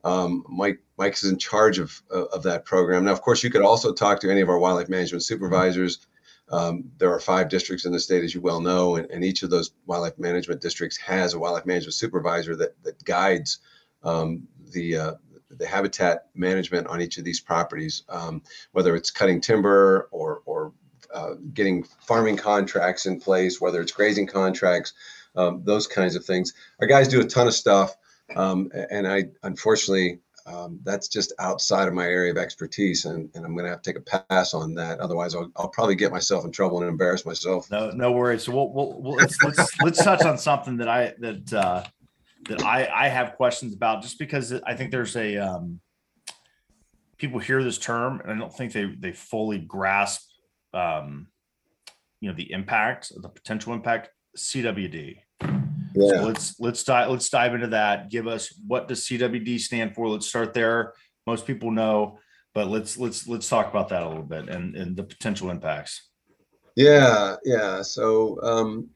[0.03, 3.05] Um, Mike is in charge of of that program.
[3.05, 6.05] Now, of course, you could also talk to any of our wildlife management supervisors.
[6.51, 9.43] Um, there are five districts in the state, as you well know, and, and, each
[9.43, 13.59] of those wildlife management districts has a wildlife management supervisor that that guides
[14.03, 15.13] um, the uh,
[15.51, 18.41] the habitat management on each of these properties, um,
[18.71, 20.73] whether it's cutting timber or or
[21.13, 24.93] uh, getting farming contracts in place, whether it's grazing contracts,
[25.35, 26.53] um, those kinds of things.
[26.79, 27.95] Our guys do a ton of stuff.
[28.35, 33.45] Um, and I, unfortunately, um, that's just outside of my area of expertise, and, and
[33.45, 34.99] I'm going to have to take a pass on that.
[34.99, 37.69] Otherwise, I'll, I'll probably get myself in trouble and embarrass myself.
[37.69, 38.43] No, no worries.
[38.43, 41.83] So we'll, we'll, we'll let's, let's, let's touch on something that I that uh,
[42.47, 45.79] that I I have questions about, just because I think there's a um,
[47.17, 50.21] people hear this term, and I don't think they they fully grasp
[50.73, 51.27] um,
[52.21, 54.09] you know the impact, the potential impact.
[54.37, 55.17] CWD.
[55.93, 56.09] Yeah.
[56.09, 58.09] So let's let's dive let's dive into that.
[58.09, 60.07] Give us what does CWD stand for?
[60.07, 60.93] Let's start there.
[61.25, 62.19] Most people know,
[62.53, 66.09] but let's let's let's talk about that a little bit and and the potential impacts.
[66.75, 67.81] Yeah, yeah.
[67.81, 68.89] So um,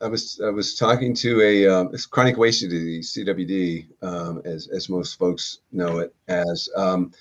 [0.00, 4.88] I was I was talking to a um, chronic wasting disease (CWD), um, as as
[4.88, 6.68] most folks know it as.
[6.76, 7.12] Um,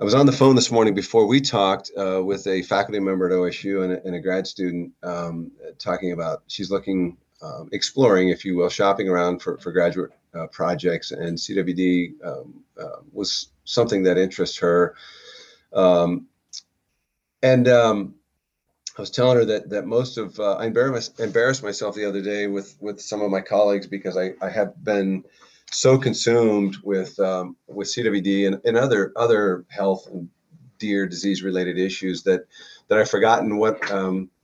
[0.00, 3.26] I was on the phone this morning before we talked uh, with a faculty member
[3.26, 8.28] at OSU and a, and a grad student um, talking about she's looking um, exploring,
[8.28, 13.48] if you will, shopping around for, for graduate uh, projects, and CWD um, uh, was
[13.64, 14.94] something that interests her.
[15.72, 16.26] Um,
[17.42, 18.14] and um,
[18.96, 22.22] I was telling her that that most of uh, I embarrassed embarrassed myself the other
[22.22, 25.24] day with with some of my colleagues because I I have been
[25.70, 30.28] so consumed with um, with CWD and, and other other health and
[30.78, 32.46] deer disease related issues that
[32.88, 33.90] that I've forgotten what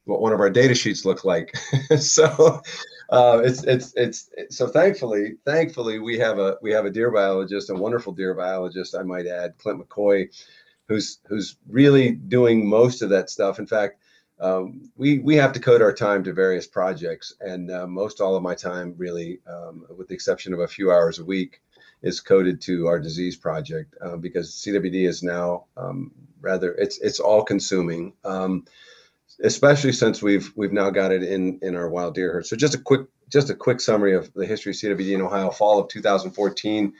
[0.09, 1.55] what one of our data sheets look like.
[1.99, 2.63] so
[3.11, 7.71] uh, it's, it's it's so thankfully thankfully we have a we have a deer biologist,
[7.71, 10.29] a wonderful deer biologist, I might add, Clint McCoy,
[10.89, 13.59] who's who's really doing most of that stuff.
[13.59, 14.01] In fact,
[14.41, 18.37] um, we we have to code our time to various projects, and uh, most all
[18.37, 21.61] of my time, really, um, with the exception of a few hours a week,
[22.03, 27.21] is coded to our disease project uh, because CWD is now um, rather it's it's
[27.21, 28.65] all consuming, um,
[29.45, 32.47] especially since we've we've now got it in in our wild deer herd.
[32.47, 35.51] So just a quick just a quick summary of the history of CWD in Ohio.
[35.51, 36.93] Fall of 2014,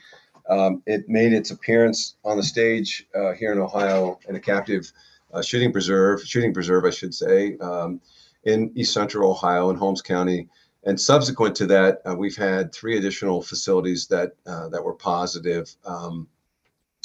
[0.49, 4.91] um, it made its appearance on the stage uh, here in Ohio in a captive
[5.33, 8.01] uh, shooting preserve, shooting preserve, I should say, um,
[8.43, 10.47] in East Central Ohio in Holmes County.
[10.83, 15.75] And subsequent to that, uh, we've had three additional facilities that uh, that were positive,
[15.85, 16.27] um,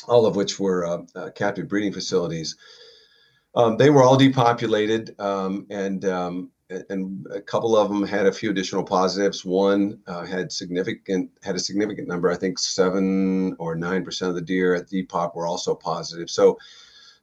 [0.07, 2.57] all of which were uh, uh, captive breeding facilities.
[3.57, 6.51] Um, they were all depopulated, um, and um,
[6.91, 9.45] and a couple of them had a few additional positives.
[9.45, 12.31] One uh, had significant had a significant number.
[12.31, 16.31] I think seven or nine percent of the deer at depop were also positive.
[16.31, 16.59] So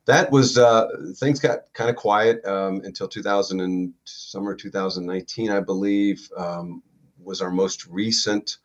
[0.06, 5.60] that was uh, things got kind of quiet um, until 2000 and summer 2019, I
[5.60, 6.82] believe, um,
[7.22, 8.58] was our most recent.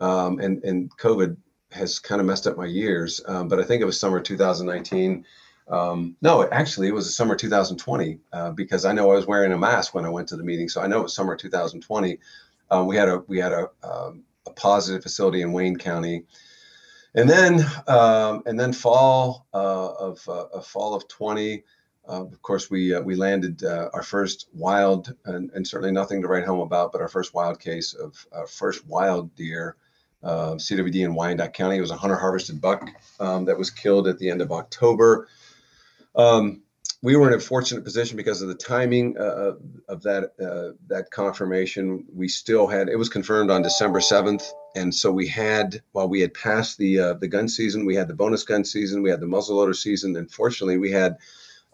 [0.00, 1.36] Um, and and COVID
[1.72, 5.24] has kind of messed up my years, um, but I think it was summer 2019.
[5.70, 9.58] Um, no, actually, it was summer 2020 uh, because I know I was wearing a
[9.58, 12.18] mask when I went to the meeting, so I know it was summer 2020.
[12.72, 14.12] Um, we had a we had a, a
[14.56, 16.24] positive facility in Wayne County.
[17.14, 21.64] And then um, and then fall uh, of, uh, of fall of 20
[22.08, 26.28] uh, of course we uh, we landed our first wild and, and certainly nothing to
[26.28, 29.76] write home about but our first wild case of our first wild deer
[30.22, 31.78] cwd in wyandot county.
[31.78, 35.26] It was a hunter harvested buck um, that was killed at the end of october
[36.14, 36.62] um,
[37.02, 39.52] we were in a fortunate position because of the timing uh,
[39.88, 42.04] of that uh, that confirmation.
[42.12, 46.20] We still had it was confirmed on December seventh, and so we had while we
[46.20, 49.20] had passed the uh, the gun season, we had the bonus gun season, we had
[49.20, 51.16] the muzzleloader season, and fortunately, we had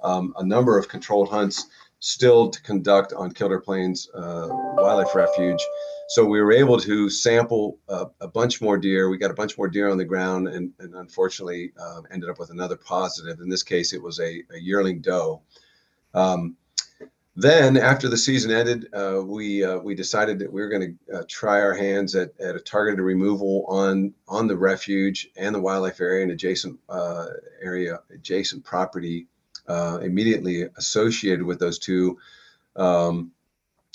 [0.03, 1.67] um, a number of controlled hunts
[1.99, 5.65] still to conduct on Killdeer Plains uh, Wildlife Refuge.
[6.09, 9.09] So we were able to sample a, a, bunch more deer.
[9.09, 12.39] We got a bunch more deer on the ground, and, and unfortunately uh, ended up
[12.39, 13.41] with another positive.
[13.41, 15.43] In this case, it was a, a yearling doe.
[16.15, 16.57] Um,
[17.39, 21.19] then, after the season ended, uh, we uh, we decided that we were going to
[21.19, 25.61] uh, try our hands at, at a targeted removal on on the refuge and the
[25.61, 27.27] wildlife area and adjacent uh,
[27.61, 29.27] area, adjacent property
[29.69, 32.17] uh, immediately associated with those two.
[32.75, 33.33] Um,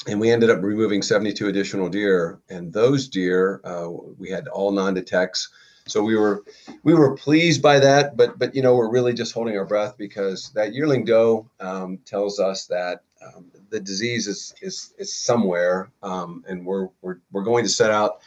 [0.08, 3.88] and we ended up removing 72 additional deer and those deer uh,
[4.18, 5.50] we had all non-detects
[5.88, 6.44] so we were
[6.84, 9.98] we were pleased by that but but you know we're really just holding our breath
[9.98, 15.92] because that yearling doe um, tells us that um, the disease is is is somewhere
[16.04, 18.22] um, and we're, we're we're going to set out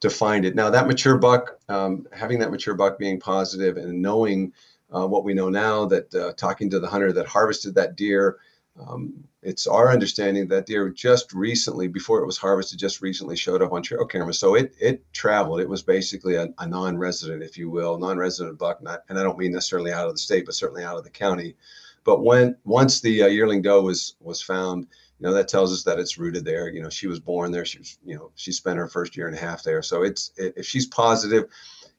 [0.00, 0.54] to find it.
[0.54, 4.52] Now that mature buck um, having that mature buck being positive and knowing
[4.94, 8.36] uh, what we know now that uh, talking to the hunter that harvested that deer
[8.80, 13.62] um, it's our understanding that deer just recently, before it was harvested, just recently showed
[13.62, 14.38] up on trail cameras.
[14.38, 15.60] So it it traveled.
[15.60, 18.82] It was basically a, a non-resident, if you will, non-resident buck.
[18.82, 21.10] Not, and I don't mean necessarily out of the state, but certainly out of the
[21.10, 21.56] county.
[22.04, 24.88] But when once the uh, yearling doe was was found,
[25.20, 26.68] you know that tells us that it's rooted there.
[26.68, 27.64] You know she was born there.
[27.64, 29.82] She was you know she spent her first year and a half there.
[29.82, 31.44] So it's if she's positive,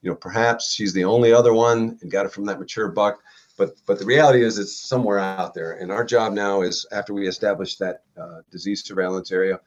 [0.02, 3.22] you know perhaps she's the only other one and got it from that mature buck
[3.58, 5.74] but but the reality is it's somewhere out there.
[5.74, 9.60] And our job now is after we establish that uh, disease surveillance area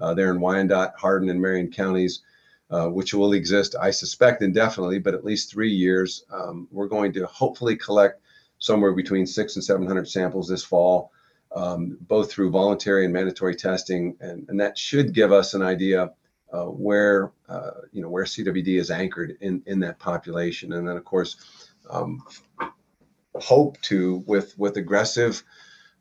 [0.00, 2.22] uh, there in wyandot hardin and marion counties
[2.70, 7.12] uh, which will exist i suspect indefinitely but at least three years um, we're going
[7.12, 8.22] to hopefully collect
[8.58, 11.12] somewhere between six and 700 samples this fall
[11.54, 14.16] um, both through voluntary and mandatory testing.
[14.20, 16.12] And, and that should give us an idea
[16.52, 20.98] uh, where uh, you know where CWD is anchored in in that population, and then
[20.98, 21.36] of course
[21.88, 22.22] um,
[23.42, 25.42] hope to with with aggressive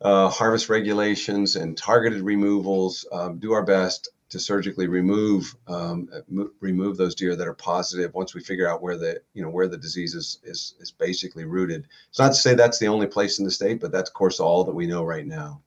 [0.02, 6.10] uh, harvest regulations and targeted removals um, do our best to surgically remove um,
[6.60, 9.68] remove those deer that are positive once we figure out where the you know where
[9.68, 13.40] the disease is, is is basically rooted it's not to say that's the only place
[13.40, 15.62] in the state but that's of course all that we know right now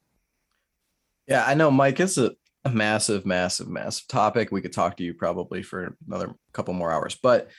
[1.26, 2.34] yeah i know mike it's a
[2.72, 4.50] massive, massive, massive topic.
[4.50, 7.14] We could talk to you probably for another couple more hours.
[7.14, 7.50] But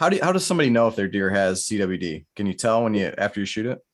[0.00, 2.24] how do how does somebody know if their deer has CWD?
[2.34, 3.84] Can you tell when you after you shoot it?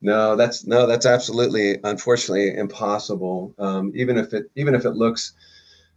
[0.00, 3.54] No, that's no, that's absolutely, unfortunately, impossible.
[3.60, 5.34] Um, even if it even if it looks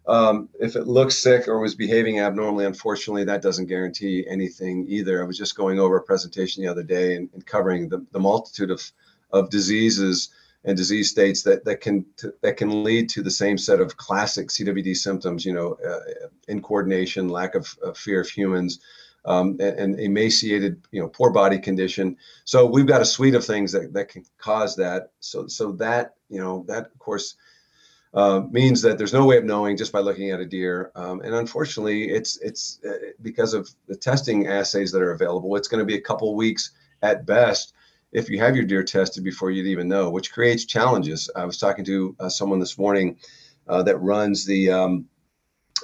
[0.08, 5.20] um, if it looks sick or was behaving abnormally, unfortunately, that doesn't guarantee anything either.
[5.20, 8.20] I was just going over a presentation the other day and, and covering the, the
[8.20, 8.84] multitude of
[9.32, 10.30] of diseases
[10.64, 12.06] and disease states that that can
[12.44, 15.44] that can lead to the same set of classic CWD symptoms.
[15.44, 18.80] You know, uh, incoordination, lack of, of fear of humans
[19.26, 22.18] um, and, and, emaciated, you know, poor body condition.
[22.44, 25.12] So we've got a suite of things that, that can cause that.
[25.20, 27.36] So so that you know that of course
[28.14, 30.92] uh, means that there's no way of knowing just by looking at a deer.
[30.96, 35.56] Um, and unfortunately, it's it's uh, because of the testing assays that are available.
[35.56, 36.72] It's going to be a couple weeks
[37.02, 37.74] at best
[38.14, 41.30] if you have your deer tested before you'd even know, which creates challenges.
[41.36, 43.18] I was talking to uh, someone this morning
[43.68, 45.10] uh, that runs the um,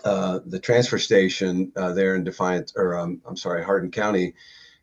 [0.03, 4.33] uh, the transfer station uh, there in Defiance, or um, I'm sorry, Hardin County,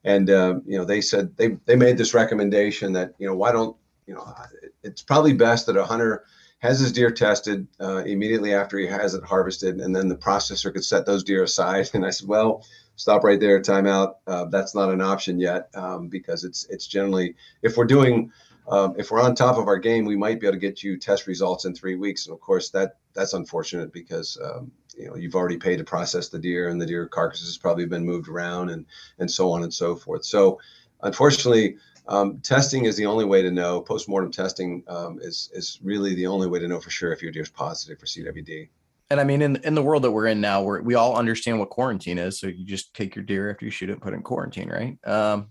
[0.05, 3.53] and uh, you know they said they they made this recommendation that you know why
[3.53, 4.35] don't you know
[4.83, 6.25] it's probably best that a hunter
[6.61, 10.73] has his deer tested uh, immediately after he has it harvested, and then the processor
[10.73, 11.89] could set those deer aside.
[11.95, 12.65] And I said, well,
[12.97, 14.15] stop right there, timeout.
[14.27, 18.33] Uh, that's not an option yet um, because it's it's generally if we're doing
[18.69, 20.99] um, if we're on top of our game, we might be able to get you
[20.99, 22.27] test results in three weeks.
[22.27, 26.29] And of course, that that's unfortunate because um, you know you've already paid to process
[26.29, 28.85] the deer, and the deer carcass has probably been moved around, and
[29.19, 30.25] and so on and so forth.
[30.25, 30.59] So,
[31.03, 31.77] unfortunately,
[32.09, 33.81] um, testing is the only way to know.
[33.81, 37.31] Postmortem testing um, is is really the only way to know for sure if your
[37.31, 38.69] deer is positive for CWD.
[39.11, 41.59] And I mean, in in the world that we're in now, where we all understand
[41.59, 44.13] what quarantine is, so you just take your deer after you shoot it, and put
[44.13, 44.99] it in quarantine, right?
[45.07, 45.49] Um,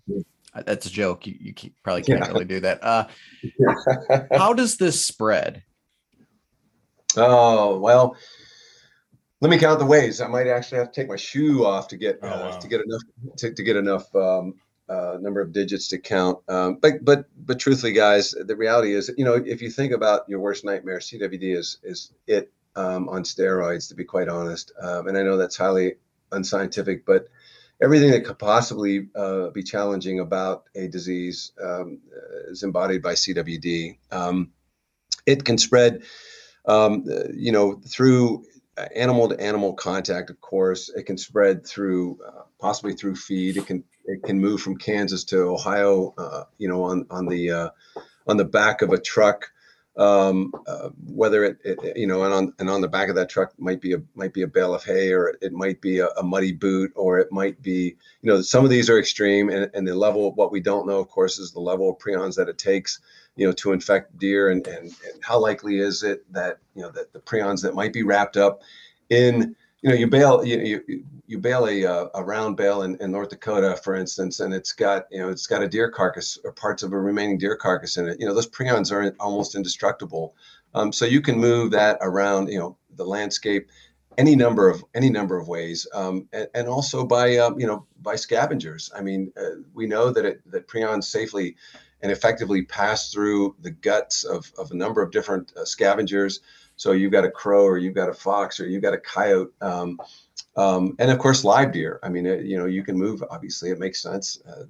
[0.65, 1.27] that's a joke.
[1.27, 2.27] You, you probably can't yeah.
[2.27, 2.83] really do that.
[2.83, 3.07] Uh,
[4.37, 5.63] how does this spread?
[7.15, 8.15] Oh well,
[9.39, 10.21] let me count the ways.
[10.21, 12.57] I might actually have to take my shoe off to get oh, uh, wow.
[12.57, 13.01] to get enough
[13.37, 14.55] to, to get enough um,
[14.89, 16.39] uh, number of digits to count.
[16.47, 20.27] Um, but but but truthfully, guys, the reality is, you know, if you think about
[20.27, 23.89] your worst nightmare, CWD is is it um, on steroids.
[23.89, 25.95] To be quite honest, um, and I know that's highly
[26.31, 27.27] unscientific, but
[27.81, 31.99] everything that could possibly uh, be challenging about a disease um,
[32.47, 33.97] is embodied by CWD.
[34.11, 34.51] Um,
[35.25, 36.03] it can spread,
[36.65, 38.45] um, you know, through
[38.95, 40.29] animal to animal contact.
[40.29, 43.57] Of course, it can spread through uh, possibly through feed.
[43.57, 47.51] It can it can move from Kansas to Ohio, uh, you know, on on the
[47.51, 47.69] uh,
[48.27, 49.51] on the back of a truck
[49.97, 53.29] um, uh, whether it, it, you know and on and on the back of that
[53.29, 56.07] truck might be a might be a bale of hay or it might be a,
[56.09, 59.71] a muddy boot or it might be you know some of these are extreme and,
[59.73, 62.47] and the level what we don't know of course is the level of prions that
[62.47, 62.99] it takes
[63.37, 66.89] you know to infect deer and, and, and how likely is it that you know
[66.89, 68.61] that the prions that might be wrapped up
[69.09, 72.97] in you know, you bail you you, you bail a uh, a round bale in,
[72.99, 76.37] in North Dakota, for instance, and it's got you know it's got a deer carcass
[76.43, 78.19] or parts of a remaining deer carcass in it.
[78.19, 80.35] You know, those prions are almost indestructible.
[80.73, 83.69] Um, so you can move that around, you know, the landscape
[84.17, 87.85] any number of any number of ways, um, and, and, also by um, you know
[88.01, 88.91] by scavengers.
[88.95, 91.55] I mean, uh, we know that it that prions safely
[92.01, 96.41] and effectively pass through the guts of, of a number of different uh, scavengers.
[96.75, 99.51] So you've got a crow, or you've got a fox, or you've got a coyote,
[99.61, 99.99] um,
[100.55, 101.99] um, and of course live deer.
[102.03, 103.23] I mean, it, you know, you can move.
[103.31, 104.39] Obviously, it makes sense.
[104.47, 104.65] Uh,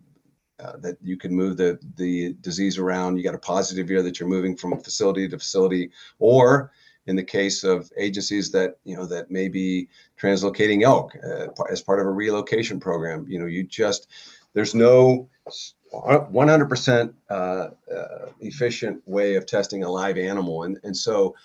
[0.60, 3.18] uh, that you can move the the disease around.
[3.18, 6.72] You got a positive deer that you're moving from facility to facility, or
[7.06, 9.88] in the case of agencies that you know that may be
[10.20, 14.08] translocating elk uh, as part of a relocation program, you know, you just
[14.54, 15.30] there's no
[15.94, 17.70] 100% uh, uh,
[18.40, 21.36] efficient way of testing a live animal, and and so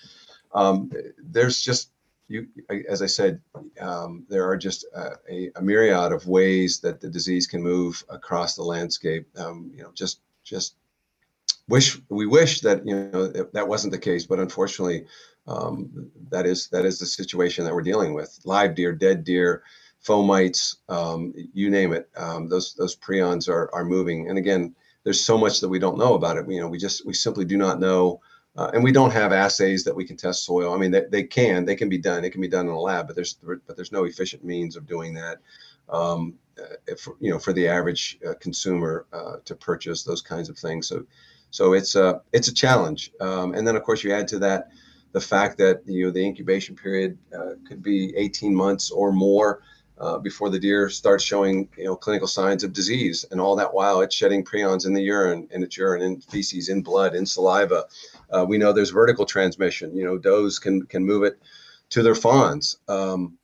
[0.55, 1.91] um, there's just
[2.29, 2.49] you,
[2.89, 3.41] as I said,
[3.81, 8.55] um, there are just a, a, myriad of ways that the disease can move across
[8.55, 9.27] the landscape.
[9.37, 10.77] Um, you know, just just
[11.69, 15.05] wish we wish that you know that wasn't the case, but unfortunately,
[15.47, 18.39] um, that is that is the situation that we're dealing with.
[18.45, 19.63] Live deer, dead deer,
[20.05, 22.09] fomites, um, you name it.
[22.17, 24.75] Um, those those prions are are moving, and again,
[25.05, 26.49] there's so much that we don't know about it.
[26.49, 28.21] You know, we just we simply do not know
[28.57, 30.75] uh, and we don't have assays that we can test soil.
[30.75, 32.25] I mean, they, they can, they can be done.
[32.25, 34.87] It can be done in a lab, but there's but there's no efficient means of
[34.87, 35.39] doing that.
[35.89, 40.51] Um, uh, if, you know, for the average uh, consumer uh, to purchase those kinds
[40.51, 40.87] of things.
[40.87, 41.07] So,
[41.51, 43.11] so it's a it's a challenge.
[43.21, 44.69] Um, and then of course you add to that
[45.13, 49.63] the fact that you know the incubation period uh, could be 18 months or more.
[49.99, 53.73] Uh, before the deer starts showing you know clinical signs of disease and all that
[53.73, 57.25] while it's shedding prions in the urine in its urine in feces in blood in
[57.27, 57.85] saliva
[58.33, 59.95] uh, we know there's vertical transmission.
[59.97, 61.39] You know, does can can move it
[61.91, 62.79] to their fawns.
[62.89, 63.37] Um,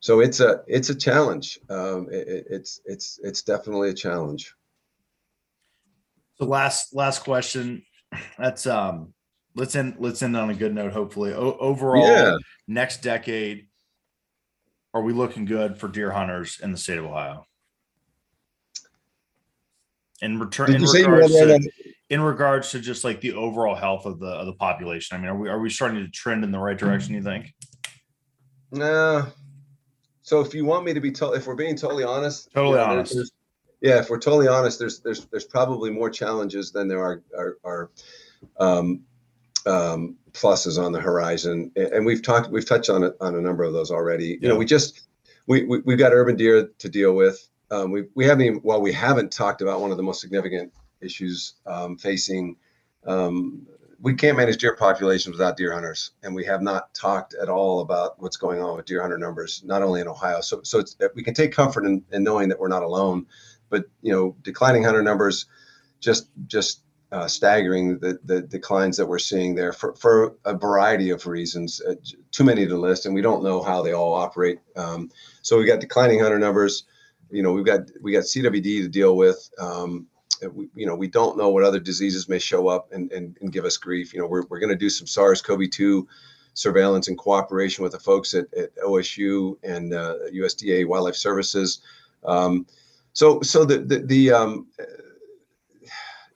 [0.00, 1.60] so it's a it's a challenge.
[1.68, 4.54] Um, it, it's it's it's definitely a challenge.
[6.34, 7.84] So last last question.
[8.36, 9.14] That's um
[9.54, 10.92] let's end let's end on a good note.
[10.92, 12.36] Hopefully, o- overall, Yeah.
[12.66, 13.68] next decade,
[14.94, 17.46] are we looking good for deer hunters in the state of Ohio?
[20.22, 21.70] In return, in you say you regards to,
[22.10, 25.16] in regards to just like the overall health of the of the population.
[25.16, 27.14] I mean, are we are we starting to trend in the right direction?
[27.14, 27.54] You think?
[28.70, 29.26] Nah.
[30.22, 32.84] So if you want me to be told, if we're being totally honest, Totally there-
[32.86, 33.14] honest.
[33.14, 33.30] there's-
[33.80, 37.56] Yeah, if we're totally honest, there's there's there's probably more challenges than there are are,
[37.64, 37.90] are
[38.58, 39.00] um,
[39.66, 43.64] um, pluses on the horizon, and we've talked we've touched on it on a number
[43.64, 44.38] of those already.
[44.40, 45.08] You know, we just
[45.46, 47.48] we, we we've got urban deer to deal with.
[47.70, 50.72] Um, we we haven't even well we haven't talked about one of the most significant
[51.00, 52.56] issues um, facing.
[53.06, 53.66] Um,
[54.02, 57.80] we can't manage deer populations without deer hunters, and we have not talked at all
[57.80, 60.40] about what's going on with deer hunter numbers, not only in Ohio.
[60.40, 63.26] So, so it's, we can take comfort in, in knowing that we're not alone,
[63.68, 65.46] but you know, declining hunter numbers,
[66.00, 66.80] just just
[67.12, 71.80] uh, staggering the, the declines that we're seeing there for, for a variety of reasons.
[71.80, 71.94] Uh,
[72.30, 74.60] too many to list, and we don't know how they all operate.
[74.76, 75.10] Um,
[75.42, 76.84] so we've got declining hunter numbers.
[77.30, 79.50] You know, we've got we got CWD to deal with.
[79.58, 80.06] Um,
[80.52, 83.52] we, you know, we don't know what other diseases may show up and, and, and
[83.52, 84.14] give us grief.
[84.14, 86.06] You know, we're, we're going to do some SARS-CoV-2
[86.54, 91.82] surveillance in cooperation with the folks at, at OSU and uh, USDA Wildlife Services.
[92.24, 92.66] Um,
[93.12, 94.66] so, so the the the, um,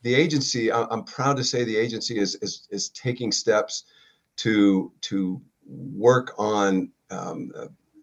[0.05, 3.85] the agency, I'm proud to say the agency is is, is taking steps
[4.37, 7.51] to to work on um,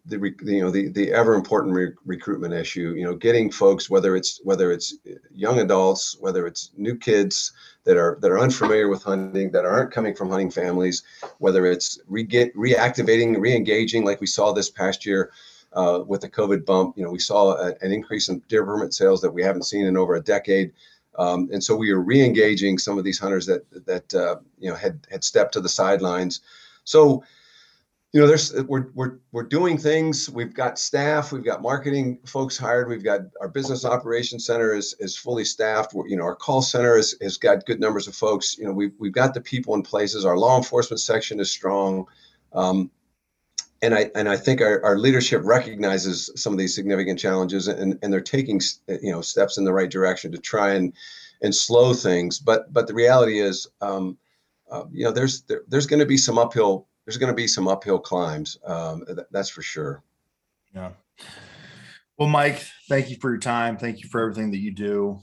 [0.06, 2.94] the you know the the ever important re- recruitment issue.
[2.96, 4.96] You know, getting folks whether it's whether it's
[5.30, 7.52] young adults, whether it's new kids
[7.84, 11.04] that are that are unfamiliar with hunting, that aren't coming from hunting families,
[11.38, 15.30] whether it's re- get, reactivating, re-engaging, like we saw this past year
[15.72, 16.98] uh, with the COVID bump.
[16.98, 19.86] You know, we saw a, an increase in deer permit sales that we haven't seen
[19.86, 20.72] in over a decade.
[21.18, 24.76] Um, and so we are re-engaging some of these hunters that that uh, you know
[24.76, 26.40] had had stepped to the sidelines.
[26.84, 27.22] So
[28.12, 30.28] you know, there's we're we're we're doing things.
[30.28, 34.94] We've got staff, we've got marketing folks hired, we've got our business operations center is
[35.00, 35.94] is fully staffed.
[35.94, 38.58] We're, you know, our call center is has got good numbers of folks.
[38.58, 40.26] You know, we've we've got the people in places.
[40.26, 42.06] Our law enforcement section is strong.
[42.52, 42.90] Um,
[43.82, 47.98] and I and I think our, our leadership recognizes some of these significant challenges and,
[48.02, 50.92] and they're taking you know steps in the right direction to try and
[51.42, 52.38] and slow things.
[52.38, 54.16] But but the reality is, um,
[54.70, 57.46] uh, you know, there's there, there's going to be some uphill there's going to be
[57.46, 58.58] some uphill climbs.
[58.64, 60.02] Um, th- that's for sure.
[60.74, 60.92] Yeah.
[62.16, 63.76] Well, Mike, thank you for your time.
[63.76, 65.20] Thank you for everything that you do.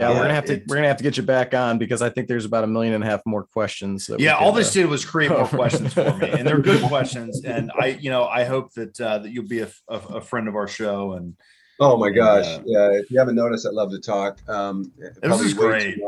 [0.00, 2.00] Yeah, we're Uh, gonna have to we're gonna have to get you back on because
[2.02, 4.06] I think there's about a million and a half more questions.
[4.06, 6.82] That yeah, all this uh, did was create more questions for me, and they're good
[6.88, 7.44] questions.
[7.44, 10.48] And I, you know, I hope that uh, that you'll be a, a, a friend
[10.48, 11.12] of our show.
[11.12, 11.34] And
[11.78, 12.44] Oh my gosh!
[12.46, 12.60] Yeah.
[12.66, 14.38] Yeah, if you haven't noticed, I love to talk.
[14.48, 14.92] Um,
[15.22, 15.98] probably is great.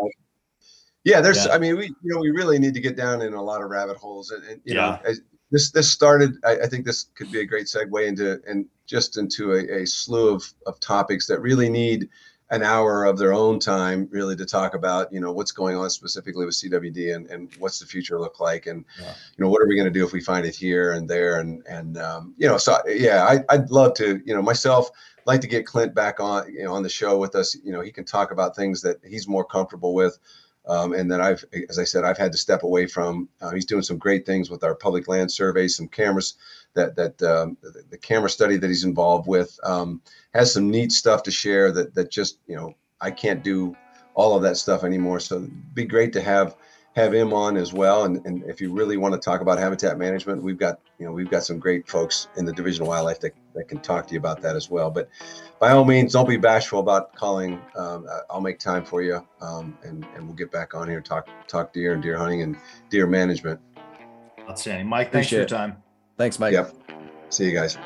[1.05, 1.47] Yeah, there's.
[1.47, 1.53] Yeah.
[1.53, 3.71] I mean, we you know we really need to get down in a lot of
[3.71, 5.11] rabbit holes, and, and you know, Yeah.
[5.11, 5.21] as,
[5.51, 6.35] this this started.
[6.45, 9.87] I, I think this could be a great segue into and just into a, a
[9.87, 12.09] slew of of topics that really need
[12.53, 15.89] an hour of their own time really to talk about you know what's going on
[15.89, 19.15] specifically with CWD and, and what's the future look like and Yeah.
[19.37, 21.41] you know what are we going to do if we find it here and there
[21.41, 24.91] and and um, you know so yeah I, I'd love to you know myself
[25.25, 27.81] like to get Clint back on you know on the show with us you know
[27.81, 30.19] he can talk about things that he's more comfortable with
[30.67, 33.67] um, and that I've as I said I've had to step away from uh, he's
[33.67, 36.35] doing some great things with our public land surveys some cameras
[36.75, 40.01] that that um, the, the camera study that he's involved with um,
[40.35, 43.77] has some neat stuff to share that that just you know I can't do
[44.15, 45.21] all of that stuff anymore.
[45.21, 46.57] So it'd be great to have
[46.95, 48.05] have him on as well.
[48.05, 51.13] And, and if you really want to talk about habitat management, we've got you know
[51.13, 54.15] we've got some great folks in the Division of Wildlife that, that can talk to
[54.15, 54.91] you about that as well.
[54.91, 55.09] But
[55.59, 57.61] by all means, don't be bashful about calling.
[57.77, 61.07] Um, I'll make time for you, um, and and we'll get back on here and
[61.07, 62.57] talk talk deer and deer hunting and
[62.91, 63.61] deer management.
[64.49, 65.13] outstanding, Mike.
[65.13, 65.69] Thanks for your Appreciate it.
[65.73, 65.82] time.
[66.23, 66.53] Thanks, Mike.
[66.53, 66.73] Yep.
[67.31, 67.77] See you guys.